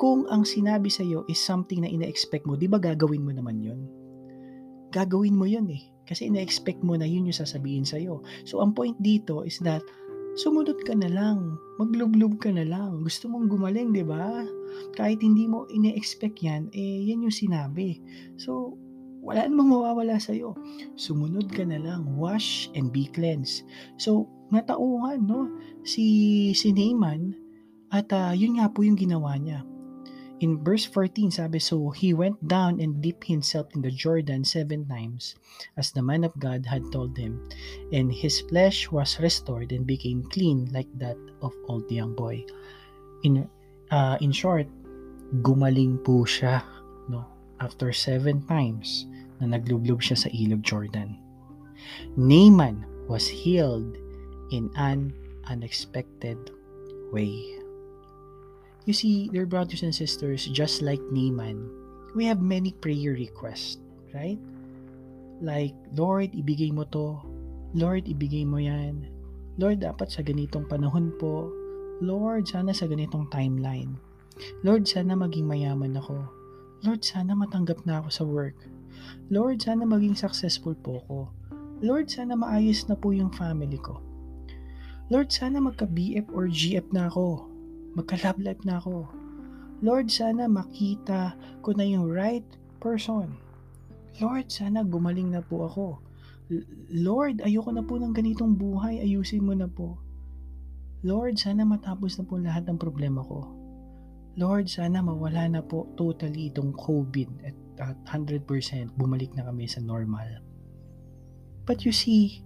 Kung 0.00 0.24
ang 0.32 0.48
sinabi 0.48 0.88
sa 0.88 1.04
iyo 1.04 1.28
is 1.28 1.36
something 1.36 1.84
na 1.84 1.92
ina-expect 1.92 2.48
mo, 2.48 2.56
di 2.56 2.64
ba 2.64 2.80
gagawin 2.80 3.20
mo 3.20 3.36
naman 3.36 3.60
yun? 3.60 3.84
Gagawin 4.88 5.36
mo 5.36 5.44
yun 5.44 5.68
eh. 5.68 5.84
Kasi 6.08 6.32
ina-expect 6.32 6.80
mo 6.80 6.96
na 6.96 7.04
yun 7.04 7.28
yung 7.28 7.36
sasabihin 7.36 7.84
sa 7.84 8.00
iyo. 8.00 8.24
So, 8.48 8.64
ang 8.64 8.72
point 8.72 8.96
dito 8.96 9.44
is 9.44 9.60
that 9.68 9.84
sumunod 10.38 10.82
ka 10.86 10.94
na 10.94 11.10
lang. 11.10 11.58
Maglublog 11.80 12.38
ka 12.42 12.50
na 12.52 12.66
lang. 12.66 13.02
Gusto 13.02 13.30
mong 13.30 13.50
gumaling, 13.50 13.94
di 13.94 14.04
ba? 14.04 14.44
Kahit 14.94 15.24
hindi 15.24 15.48
mo 15.48 15.66
ine-expect 15.70 16.42
yan, 16.44 16.68
eh, 16.74 17.08
yan 17.08 17.24
yung 17.26 17.34
sinabi. 17.34 17.98
So, 18.36 18.76
wala 19.20 19.44
namang 19.44 19.72
mawawala 19.72 20.16
sa 20.16 20.32
iyo. 20.32 20.56
Sumunod 20.96 21.52
ka 21.52 21.64
na 21.64 21.80
lang, 21.80 22.08
wash 22.16 22.72
and 22.72 22.88
be 22.92 23.08
cleansed. 23.10 23.68
So, 24.00 24.28
natauhan, 24.48 25.28
no? 25.28 25.48
Si, 25.84 26.50
si 26.56 26.72
Naaman, 26.72 27.36
at 27.90 28.08
uh, 28.14 28.32
yun 28.32 28.58
nga 28.58 28.70
po 28.70 28.86
yung 28.86 28.96
ginawa 28.96 29.34
niya. 29.36 29.66
In 30.40 30.64
verse 30.64 30.88
14, 30.88 31.36
sabi, 31.36 31.60
So 31.60 31.92
he 31.92 32.16
went 32.16 32.40
down 32.48 32.80
and 32.80 33.04
dipped 33.04 33.28
himself 33.28 33.68
in 33.76 33.84
the 33.84 33.92
Jordan 33.92 34.40
seven 34.44 34.88
times, 34.88 35.36
as 35.76 35.92
the 35.92 36.00
man 36.00 36.24
of 36.24 36.32
God 36.40 36.64
had 36.64 36.88
told 36.88 37.12
him, 37.12 37.44
and 37.92 38.08
his 38.08 38.40
flesh 38.48 38.88
was 38.88 39.20
restored 39.20 39.68
and 39.68 39.84
became 39.84 40.24
clean 40.32 40.72
like 40.72 40.88
that 40.96 41.20
of 41.44 41.52
old 41.68 41.92
young 41.92 42.16
boy. 42.16 42.40
In, 43.20 43.44
uh, 43.92 44.16
in 44.24 44.32
short, 44.32 44.64
gumaling 45.44 46.00
po 46.00 46.24
siya, 46.24 46.64
no? 47.12 47.28
After 47.60 47.92
seven 47.92 48.40
times, 48.48 49.04
na 49.44 49.52
naglublob 49.52 50.00
siya 50.00 50.24
sa 50.24 50.32
ilog 50.32 50.64
Jordan. 50.64 51.20
Naaman 52.16 52.88
was 53.12 53.28
healed 53.28 53.92
in 54.56 54.72
an 54.80 55.12
unexpected 55.52 56.40
way. 57.12 57.59
You 58.90 58.98
see, 58.98 59.30
dear 59.30 59.46
brothers 59.46 59.86
and 59.86 59.94
sisters, 59.94 60.50
just 60.50 60.82
like 60.82 60.98
Naaman, 61.14 61.62
we 62.18 62.26
have 62.26 62.42
many 62.42 62.74
prayer 62.74 63.14
requests, 63.14 63.78
right? 64.10 64.34
Like, 65.38 65.78
Lord, 65.94 66.34
ibigay 66.34 66.74
mo 66.74 66.82
to. 66.90 67.22
Lord, 67.70 68.10
ibigay 68.10 68.42
mo 68.50 68.58
yan. 68.58 69.06
Lord, 69.62 69.86
dapat 69.86 70.10
sa 70.10 70.26
ganitong 70.26 70.66
panahon 70.66 71.14
po. 71.22 71.54
Lord, 72.02 72.50
sana 72.50 72.74
sa 72.74 72.90
ganitong 72.90 73.30
timeline. 73.30 73.94
Lord, 74.66 74.90
sana 74.90 75.14
maging 75.14 75.46
mayaman 75.46 75.94
ako. 75.94 76.26
Lord, 76.82 77.06
sana 77.06 77.38
matanggap 77.38 77.86
na 77.86 78.02
ako 78.02 78.08
sa 78.10 78.26
work. 78.26 78.58
Lord, 79.30 79.62
sana 79.62 79.86
maging 79.86 80.18
successful 80.18 80.74
po 80.74 80.98
ko. 81.06 81.30
Lord, 81.78 82.10
sana 82.10 82.34
maayos 82.34 82.90
na 82.90 82.98
po 82.98 83.14
yung 83.14 83.30
family 83.38 83.78
ko. 83.78 84.02
Lord, 85.14 85.30
sana 85.30 85.62
magka-BF 85.62 86.26
or 86.34 86.50
GF 86.50 86.90
na 86.90 87.06
ako. 87.06 87.49
Magka-love 87.98 88.62
na 88.66 88.78
ako. 88.78 89.08
Lord, 89.80 90.12
sana 90.12 90.46
makita 90.46 91.34
ko 91.64 91.72
na 91.72 91.84
yung 91.88 92.06
right 92.06 92.46
person. 92.78 93.34
Lord, 94.20 94.52
sana 94.52 94.84
gumaling 94.84 95.32
na 95.32 95.40
po 95.40 95.66
ako. 95.66 95.86
Lord, 96.92 97.40
ayoko 97.40 97.70
na 97.72 97.80
po 97.80 97.96
ng 97.96 98.12
ganitong 98.12 98.58
buhay. 98.58 99.00
Ayusin 99.00 99.46
mo 99.46 99.56
na 99.56 99.70
po. 99.70 99.96
Lord, 101.00 101.40
sana 101.40 101.64
matapos 101.64 102.20
na 102.20 102.28
po 102.28 102.36
lahat 102.36 102.68
ng 102.68 102.76
problema 102.76 103.24
ko. 103.24 103.48
Lord, 104.36 104.68
sana 104.68 105.00
mawala 105.00 105.48
na 105.48 105.62
po 105.64 105.88
totally 105.96 106.52
itong 106.52 106.76
COVID 106.76 107.30
at 107.42 107.56
at 107.80 107.96
100% 108.04 108.44
bumalik 108.94 109.32
na 109.34 109.48
kami 109.48 109.64
sa 109.64 109.80
normal. 109.80 110.44
But 111.64 111.88
you 111.88 111.96
see, 111.96 112.44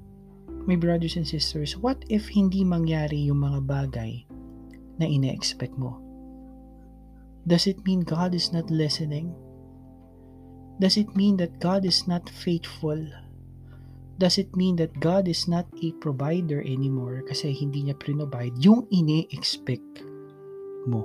my 0.64 0.78
brothers 0.78 1.18
and 1.18 1.26
sisters, 1.26 1.74
what 1.74 1.98
if 2.06 2.30
hindi 2.30 2.62
mangyari 2.62 3.26
yung 3.26 3.42
mga 3.42 3.60
bagay 3.66 4.12
na 4.98 5.06
ine-expect 5.06 5.74
mo? 5.76 6.00
Does 7.44 7.68
it 7.68 7.84
mean 7.84 8.04
God 8.06 8.32
is 8.32 8.52
not 8.56 8.72
listening? 8.72 9.36
Does 10.80 10.96
it 10.96 11.12
mean 11.14 11.36
that 11.38 11.60
God 11.60 11.84
is 11.84 12.08
not 12.08 12.26
faithful? 12.26 12.98
Does 14.16 14.38
it 14.38 14.54
mean 14.54 14.78
that 14.78 14.96
God 15.02 15.26
is 15.26 15.46
not 15.50 15.66
a 15.82 15.90
provider 15.98 16.62
anymore 16.62 17.26
kasi 17.26 17.50
hindi 17.50 17.84
niya 17.84 17.98
provide 17.98 18.54
yung 18.62 18.86
ine-expect 18.90 20.06
mo? 20.86 21.04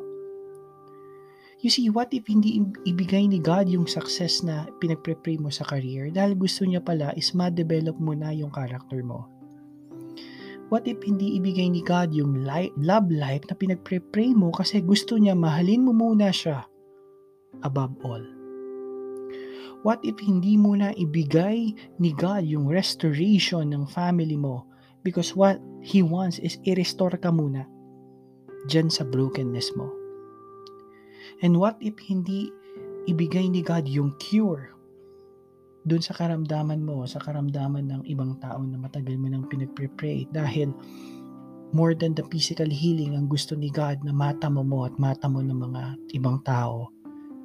You 1.60 1.68
see, 1.68 1.92
what 1.92 2.16
if 2.16 2.32
hindi 2.32 2.64
ibigay 2.88 3.28
ni 3.28 3.44
God 3.44 3.68
yung 3.68 3.84
success 3.84 4.40
na 4.40 4.64
pinagpre-pray 4.80 5.36
mo 5.44 5.52
sa 5.52 5.68
career 5.68 6.08
dahil 6.08 6.40
gusto 6.40 6.64
niya 6.64 6.80
pala 6.80 7.12
is 7.20 7.36
ma-develop 7.36 8.00
mo 8.00 8.16
na 8.16 8.32
yung 8.32 8.54
character 8.54 9.04
mo? 9.04 9.28
What 10.70 10.86
if 10.86 11.02
hindi 11.02 11.42
ibigay 11.42 11.74
ni 11.74 11.82
God 11.82 12.14
yung 12.14 12.46
life, 12.46 12.70
love 12.78 13.10
life 13.10 13.42
na 13.50 13.58
pinagpre-pray 13.58 14.38
mo 14.38 14.54
kasi 14.54 14.86
gusto 14.86 15.18
niya 15.18 15.34
mahalin 15.34 15.82
mo 15.82 15.98
muna 15.98 16.30
siya 16.30 16.70
above 17.66 17.98
all? 18.06 18.22
What 19.82 20.06
if 20.06 20.22
hindi 20.22 20.62
mo 20.62 20.78
na 20.78 20.94
ibigay 20.94 21.74
ni 21.98 22.14
God 22.14 22.46
yung 22.46 22.70
restoration 22.70 23.74
ng 23.74 23.90
family 23.90 24.38
mo 24.38 24.70
because 25.02 25.34
what 25.34 25.58
He 25.82 26.06
wants 26.06 26.38
is 26.38 26.62
i-restore 26.70 27.18
ka 27.18 27.34
muna 27.34 27.66
dyan 28.70 28.94
sa 28.94 29.02
brokenness 29.10 29.74
mo? 29.74 29.90
And 31.42 31.58
what 31.58 31.82
if 31.82 31.98
hindi 31.98 32.54
ibigay 33.10 33.50
ni 33.50 33.66
God 33.66 33.90
yung 33.90 34.14
cure 34.22 34.70
dun 35.90 36.06
sa 36.06 36.14
karamdaman 36.14 36.86
mo, 36.86 37.04
sa 37.10 37.18
karamdaman 37.18 37.90
ng 37.90 38.02
ibang 38.06 38.38
tao 38.38 38.62
na 38.62 38.78
matagal 38.78 39.18
mo 39.18 39.28
nang 39.28 39.50
pinagpre-pray 39.50 40.30
dahil 40.30 40.70
more 41.74 41.98
than 41.98 42.14
the 42.14 42.26
physical 42.30 42.70
healing 42.70 43.18
ang 43.18 43.26
gusto 43.26 43.58
ni 43.58 43.74
God 43.74 44.02
na 44.06 44.14
mata 44.14 44.50
mo 44.50 44.64
at 44.86 44.94
mata 45.02 45.26
mo 45.26 45.42
ng 45.42 45.58
mga 45.58 45.84
ibang 46.18 46.42
tao 46.46 46.90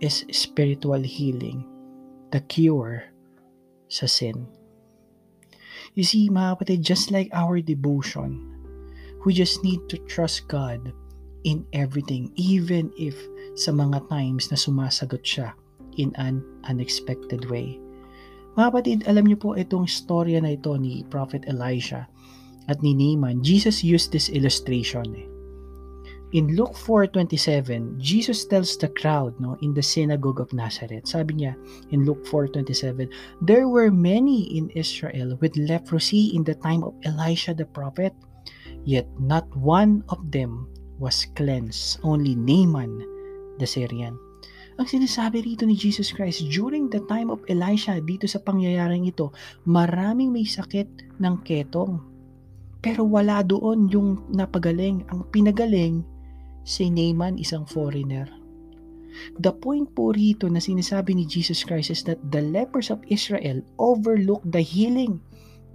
is 0.05 0.29
spiritual 0.33 1.01
healing, 1.01 1.65
the 2.33 2.41
cure 2.53 3.09
sa 3.89 4.05
sin. 4.05 4.49
You 5.95 6.05
see, 6.05 6.29
mga 6.29 6.59
kapatid, 6.59 6.81
just 6.83 7.13
like 7.13 7.31
our 7.33 7.61
devotion, 7.61 8.41
we 9.25 9.33
just 9.33 9.63
need 9.63 9.81
to 9.89 10.01
trust 10.09 10.49
God 10.49 10.93
in 11.45 11.69
everything, 11.77 12.33
even 12.35 12.91
if 12.97 13.15
sa 13.55 13.71
mga 13.71 14.09
times 14.09 14.49
na 14.49 14.57
sumasagot 14.59 15.23
siya 15.23 15.53
in 16.01 16.11
an 16.17 16.43
unexpected 16.67 17.47
way. 17.53 17.84
Mga 18.55 18.71
kapatid, 18.71 18.99
alam 19.11 19.27
niyo 19.27 19.39
po 19.43 19.59
itong 19.59 19.91
storya 19.91 20.39
na 20.39 20.55
ito 20.55 20.79
ni 20.79 21.03
Prophet 21.11 21.43
Elisha 21.51 22.07
at 22.71 22.79
ni 22.87 22.95
Naaman. 22.95 23.43
Jesus 23.43 23.83
used 23.83 24.15
this 24.15 24.31
illustration 24.31 25.03
eh. 25.19 25.27
In 26.35 26.55
Luke 26.55 26.75
4:27, 26.75 27.99
Jesus 27.99 28.47
tells 28.47 28.75
the 28.79 28.91
crowd 28.91 29.39
no 29.39 29.55
in 29.63 29.75
the 29.75 29.83
synagogue 29.83 30.43
of 30.43 30.55
Nazareth. 30.55 31.07
Sabi 31.07 31.39
niya 31.39 31.55
in 31.91 32.07
Luke 32.07 32.27
4:27, 32.27 33.11
there 33.43 33.67
were 33.67 33.91
many 33.91 34.47
in 34.55 34.71
Israel 34.75 35.35
with 35.39 35.55
leprosy 35.59 36.35
in 36.35 36.43
the 36.43 36.59
time 36.59 36.83
of 36.83 36.95
Elisha 37.07 37.55
the 37.55 37.67
prophet, 37.67 38.15
yet 38.83 39.07
not 39.19 39.47
one 39.55 40.03
of 40.11 40.19
them 40.31 40.67
was 40.99 41.27
cleansed, 41.39 42.03
only 42.03 42.39
Naaman 42.39 43.03
the 43.59 43.67
Syrian. 43.67 44.19
Ang 44.75 44.91
sinasabi 44.91 45.47
rito 45.47 45.63
ni 45.63 45.79
Jesus 45.79 46.11
Christ, 46.11 46.51
during 46.51 46.91
the 46.91 46.99
time 47.07 47.31
of 47.31 47.47
Elisha, 47.47 48.03
dito 48.03 48.27
sa 48.27 48.43
pangyayaring 48.43 49.07
ito, 49.07 49.31
maraming 49.63 50.35
may 50.35 50.43
sakit 50.43 51.15
ng 51.23 51.35
ketong. 51.47 52.03
Pero 52.83 53.07
wala 53.07 53.47
doon 53.47 53.87
yung 53.87 54.27
napagaling. 54.35 55.07
Ang 55.15 55.31
pinagaling, 55.31 56.03
si 56.67 56.91
Naaman, 56.91 57.39
isang 57.39 57.63
foreigner. 57.71 58.27
The 59.39 59.55
point 59.55 59.95
po 59.95 60.11
rito 60.11 60.51
na 60.51 60.59
sinasabi 60.59 61.15
ni 61.15 61.23
Jesus 61.23 61.63
Christ 61.63 61.95
is 61.95 62.03
that 62.11 62.19
the 62.35 62.43
lepers 62.43 62.91
of 62.91 62.99
Israel 63.07 63.63
overlooked 63.79 64.51
the 64.51 64.59
healing 64.59 65.23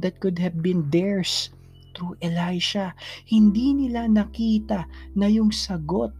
that 0.04 0.20
could 0.20 0.36
have 0.44 0.60
been 0.60 0.92
theirs 0.92 1.56
through 1.96 2.20
Elisha. 2.20 2.92
Hindi 3.24 3.80
nila 3.80 4.12
nakita 4.12 4.92
na 5.16 5.32
yung 5.32 5.56
sagot 5.56 6.12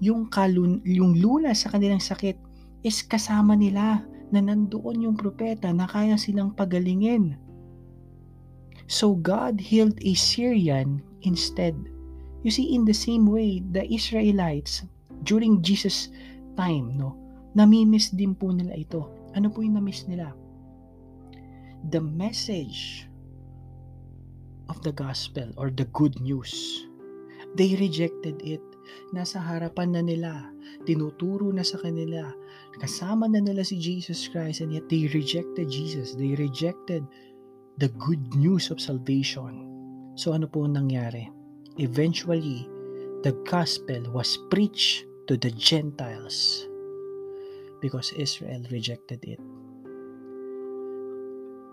yung, 0.00 0.28
kalun, 0.28 0.84
yung 0.84 1.16
lunas 1.16 1.64
sa 1.64 1.72
kanilang 1.72 2.02
sakit 2.02 2.36
is 2.84 3.00
kasama 3.02 3.56
nila 3.56 4.04
na 4.30 4.40
nandoon 4.42 5.06
yung 5.06 5.16
propeta 5.16 5.70
na 5.72 5.86
kaya 5.88 6.18
silang 6.18 6.52
pagalingin. 6.52 7.38
So 8.86 9.18
God 9.18 9.58
healed 9.58 9.98
a 10.02 10.14
Syrian 10.14 11.02
instead. 11.26 11.74
You 12.46 12.54
see, 12.54 12.74
in 12.74 12.86
the 12.86 12.94
same 12.94 13.26
way, 13.26 13.58
the 13.74 13.82
Israelites, 13.90 14.86
during 15.26 15.62
Jesus 15.62 16.14
time, 16.54 16.94
no, 16.94 17.18
namimiss 17.58 18.14
din 18.14 18.38
po 18.38 18.54
nila 18.54 18.78
ito. 18.78 19.10
Ano 19.34 19.50
po 19.50 19.66
yung 19.66 19.74
namiss 19.74 20.06
nila? 20.06 20.30
The 21.90 21.98
message 21.98 23.10
of 24.70 24.78
the 24.82 24.94
gospel 24.94 25.50
or 25.58 25.74
the 25.74 25.86
good 25.90 26.18
news. 26.22 26.86
They 27.58 27.74
rejected 27.74 28.38
it. 28.42 28.62
Nasa 29.14 29.38
harapan 29.40 29.94
na 29.94 30.02
nila. 30.02 30.32
Tinuturo 30.84 31.50
na 31.50 31.62
sa 31.62 31.78
kanila. 31.78 32.30
Kasama 32.78 33.26
na 33.30 33.40
nila 33.40 33.62
si 33.62 33.80
Jesus 33.80 34.28
Christ 34.28 34.60
and 34.62 34.74
yet 34.74 34.86
they 34.90 35.08
rejected 35.10 35.70
Jesus. 35.70 36.14
They 36.18 36.36
rejected 36.36 37.06
the 37.78 37.92
good 38.00 38.22
news 38.36 38.72
of 38.72 38.80
salvation. 38.80 39.68
So 40.16 40.32
ano 40.32 40.48
po 40.48 40.64
nangyari? 40.64 41.28
Eventually, 41.76 42.64
the 43.20 43.36
gospel 43.44 44.00
was 44.12 44.40
preached 44.48 45.04
to 45.28 45.36
the 45.36 45.52
Gentiles 45.52 46.64
because 47.84 48.16
Israel 48.16 48.64
rejected 48.72 49.20
it. 49.28 49.42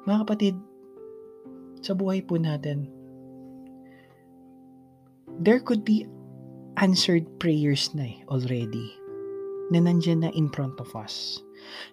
Mga 0.04 0.28
kapatid, 0.28 0.56
sa 1.80 1.96
buhay 1.96 2.20
po 2.28 2.36
natin, 2.36 2.92
there 5.40 5.64
could 5.64 5.88
be 5.88 6.04
answered 6.82 7.28
prayers 7.38 7.94
na 7.94 8.10
eh, 8.10 8.18
already 8.30 8.94
na 9.72 9.80
nandyan 9.80 10.26
na 10.26 10.30
in 10.38 10.50
front 10.52 10.78
of 10.78 10.92
us 10.94 11.42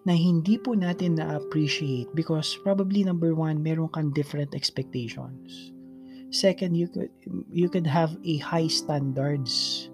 na 0.05 0.13
hindi 0.13 0.59
po 0.59 0.75
natin 0.75 1.17
na-appreciate 1.17 2.11
because 2.13 2.59
probably 2.67 3.07
number 3.07 3.33
one, 3.33 3.63
meron 3.63 3.89
kang 3.95 4.11
different 4.11 4.53
expectations. 4.53 5.73
Second, 6.31 6.79
you 6.79 6.87
could 6.87 7.11
you 7.51 7.67
could 7.67 7.87
have 7.87 8.15
a 8.23 8.39
high 8.39 8.71
standards. 8.71 9.87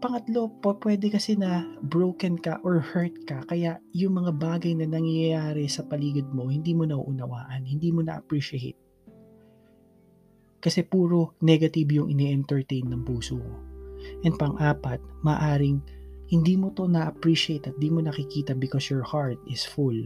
Pangatlo, 0.00 0.52
po, 0.60 0.76
pwede 0.80 1.08
kasi 1.08 1.36
na 1.36 1.64
broken 1.88 2.36
ka 2.36 2.60
or 2.64 2.80
hurt 2.80 3.16
ka. 3.24 3.44
Kaya 3.48 3.80
yung 3.96 4.20
mga 4.20 4.32
bagay 4.36 4.76
na 4.76 4.88
nangyayari 4.88 5.68
sa 5.68 5.84
paligid 5.88 6.28
mo, 6.36 6.52
hindi 6.52 6.76
mo 6.76 6.84
nauunawaan, 6.84 7.64
hindi 7.64 7.88
mo 7.92 8.04
na-appreciate. 8.04 8.76
Kasi 10.60 10.84
puro 10.84 11.36
negative 11.40 11.88
yung 11.96 12.12
ini-entertain 12.12 12.92
ng 12.92 13.02
puso 13.08 13.40
mo. 13.40 13.65
And 14.24 14.34
pang-apat, 14.38 14.98
maaring 15.22 15.82
hindi 16.26 16.58
mo 16.58 16.74
to 16.74 16.90
na-appreciate 16.90 17.70
at 17.70 17.78
di 17.78 17.86
mo 17.86 18.02
nakikita 18.02 18.58
because 18.58 18.90
your 18.90 19.06
heart 19.06 19.38
is 19.46 19.62
full 19.62 19.96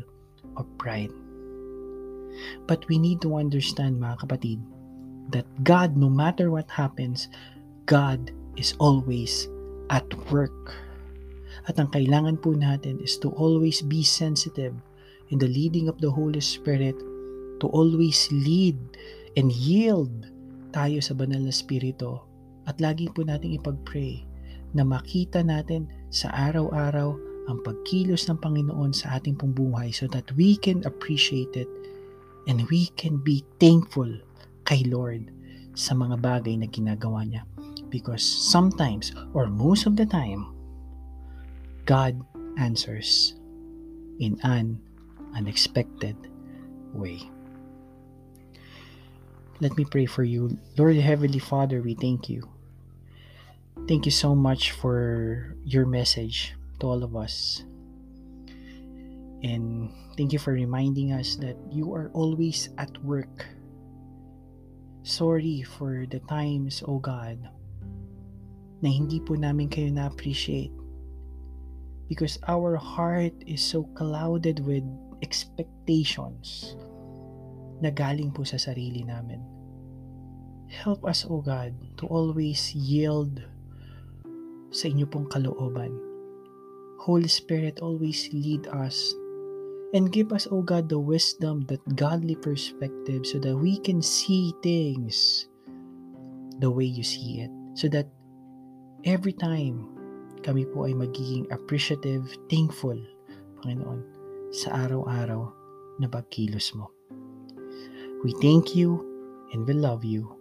of 0.56 0.68
pride. 0.76 1.12
But 2.68 2.84
we 2.86 3.00
need 3.00 3.24
to 3.24 3.36
understand 3.36 3.98
mga 3.98 4.28
kapatid 4.28 4.60
that 5.32 5.48
God, 5.64 5.96
no 5.96 6.12
matter 6.12 6.52
what 6.52 6.68
happens, 6.68 7.28
God 7.88 8.30
is 8.54 8.76
always 8.78 9.48
at 9.88 10.06
work. 10.30 10.76
At 11.66 11.76
ang 11.80 11.90
kailangan 11.90 12.40
po 12.40 12.54
natin 12.54 13.02
is 13.02 13.18
to 13.20 13.32
always 13.34 13.82
be 13.82 14.04
sensitive 14.04 14.76
in 15.30 15.38
the 15.38 15.50
leading 15.50 15.88
of 15.88 15.98
the 15.98 16.10
Holy 16.10 16.42
Spirit 16.42 16.96
to 17.60 17.66
always 17.70 18.30
lead 18.32 18.78
and 19.36 19.52
yield 19.52 20.10
tayo 20.70 21.02
sa 21.02 21.12
banal 21.14 21.42
na 21.42 21.54
spirito 21.54 22.29
at 22.70 22.78
lagi 22.78 23.10
po 23.10 23.26
nating 23.26 23.58
ipag-pray 23.58 24.22
na 24.78 24.86
makita 24.86 25.42
natin 25.42 25.90
sa 26.14 26.30
araw-araw 26.30 27.18
ang 27.50 27.58
pagkilos 27.66 28.30
ng 28.30 28.38
Panginoon 28.38 28.94
sa 28.94 29.18
ating 29.18 29.34
pong 29.34 29.50
buhay 29.50 29.90
so 29.90 30.06
that 30.06 30.30
we 30.38 30.54
can 30.54 30.78
appreciate 30.86 31.50
it 31.58 31.66
and 32.46 32.62
we 32.70 32.86
can 32.94 33.18
be 33.18 33.42
thankful 33.58 34.06
kay 34.70 34.86
Lord 34.86 35.34
sa 35.74 35.98
mga 35.98 36.22
bagay 36.22 36.54
na 36.62 36.70
ginagawa 36.70 37.26
niya. 37.26 37.42
Because 37.90 38.22
sometimes, 38.22 39.10
or 39.34 39.50
most 39.50 39.82
of 39.90 39.98
the 39.98 40.06
time, 40.06 40.46
God 41.90 42.22
answers 42.54 43.34
in 44.22 44.38
an 44.46 44.78
unexpected 45.34 46.14
way. 46.94 47.18
Let 49.58 49.74
me 49.74 49.82
pray 49.82 50.06
for 50.06 50.22
you. 50.22 50.54
Lord 50.78 50.94
Heavenly 51.02 51.42
Father, 51.42 51.82
we 51.82 51.98
thank 51.98 52.30
you 52.30 52.46
Thank 53.88 54.04
you 54.04 54.12
so 54.12 54.34
much 54.34 54.72
for 54.72 55.56
your 55.64 55.86
message 55.86 56.54
to 56.80 56.86
all 56.86 57.02
of 57.04 57.16
us. 57.16 57.64
And 59.42 59.90
thank 60.16 60.32
you 60.32 60.38
for 60.38 60.52
reminding 60.52 61.12
us 61.12 61.36
that 61.36 61.56
you 61.72 61.94
are 61.94 62.10
always 62.12 62.68
at 62.76 62.92
work. 63.04 63.46
Sorry 65.02 65.62
for 65.62 66.04
the 66.04 66.20
times, 66.28 66.82
O 66.84 66.96
oh 66.96 66.98
God, 67.00 67.40
na 68.84 68.88
hindi 68.92 69.20
po 69.20 69.32
namin 69.32 69.72
kayo 69.72 69.88
na-appreciate. 69.88 70.72
Because 72.08 72.36
our 72.48 72.76
heart 72.76 73.32
is 73.46 73.64
so 73.64 73.88
clouded 73.96 74.60
with 74.60 74.84
expectations 75.24 76.76
na 77.80 77.88
galing 77.88 78.28
po 78.28 78.44
sa 78.44 78.60
sarili 78.60 79.08
namin. 79.08 79.40
Help 80.68 81.02
us, 81.08 81.24
O 81.24 81.40
God, 81.40 81.72
to 81.96 82.06
always 82.06 82.76
yield 82.76 83.40
sa 84.70 84.86
inyo 84.86 85.06
pong 85.06 85.26
kalooban. 85.26 85.90
Holy 87.00 87.28
Spirit, 87.28 87.80
always 87.80 88.28
lead 88.30 88.68
us 88.70 89.14
and 89.96 90.12
give 90.12 90.32
us, 90.32 90.46
O 90.50 90.62
God, 90.62 90.88
the 90.88 90.98
wisdom, 90.98 91.66
that 91.66 91.82
godly 91.96 92.36
perspective 92.36 93.26
so 93.26 93.38
that 93.42 93.56
we 93.56 93.78
can 93.82 94.02
see 94.02 94.54
things 94.62 95.48
the 96.60 96.70
way 96.70 96.84
you 96.84 97.02
see 97.02 97.40
it. 97.40 97.50
So 97.74 97.88
that 97.90 98.06
every 99.04 99.32
time 99.32 99.88
kami 100.46 100.64
po 100.68 100.86
ay 100.86 100.94
magiging 100.94 101.50
appreciative, 101.50 102.28
thankful, 102.48 102.96
Panginoon, 103.60 104.04
sa 104.54 104.86
araw-araw 104.86 105.50
na 106.00 106.08
pagkilos 106.08 106.72
mo. 106.76 106.92
We 108.20 108.36
thank 108.44 108.76
you 108.76 109.00
and 109.52 109.64
we 109.64 109.74
love 109.74 110.04
you. 110.04 110.36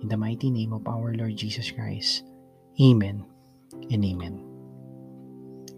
In 0.00 0.08
the 0.08 0.16
mighty 0.16 0.48
name 0.48 0.72
of 0.72 0.88
our 0.88 1.12
Lord 1.12 1.36
Jesus 1.36 1.68
Christ. 1.68 2.24
Amen 2.80 3.29
and 3.90 4.04
Amen. 4.04 4.42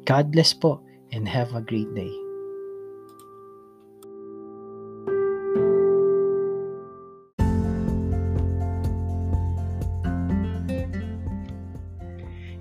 God 0.05 0.33
bless 0.33 0.53
po 0.53 0.83
and 1.13 1.29
have 1.29 1.55
a 1.55 1.61
great 1.61 1.93
day. 1.95 2.11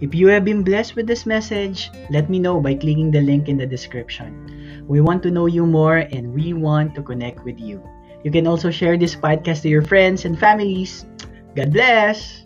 If 0.02 0.16
you 0.16 0.28
have 0.34 0.44
been 0.44 0.64
blessed 0.64 0.96
with 0.96 1.06
this 1.06 1.28
message, 1.28 1.92
let 2.10 2.28
me 2.28 2.40
know 2.40 2.60
by 2.60 2.74
clicking 2.74 3.12
the 3.12 3.22
link 3.22 3.48
in 3.48 3.58
the 3.58 3.68
description. 3.68 4.86
We 4.88 5.00
want 5.00 5.22
to 5.24 5.32
know 5.32 5.46
you 5.46 5.66
more 5.66 5.98
and 6.10 6.34
we 6.34 6.54
want 6.54 6.96
to 6.96 7.04
connect 7.04 7.46
with 7.46 7.60
you. 7.60 7.86
You 8.24 8.32
can 8.32 8.48
also 8.48 8.72
share 8.72 8.98
this 8.98 9.16
podcast 9.16 9.62
to 9.62 9.70
your 9.70 9.84
friends 9.84 10.26
and 10.26 10.38
families. 10.38 11.06
God 11.56 11.72
bless! 11.72 12.41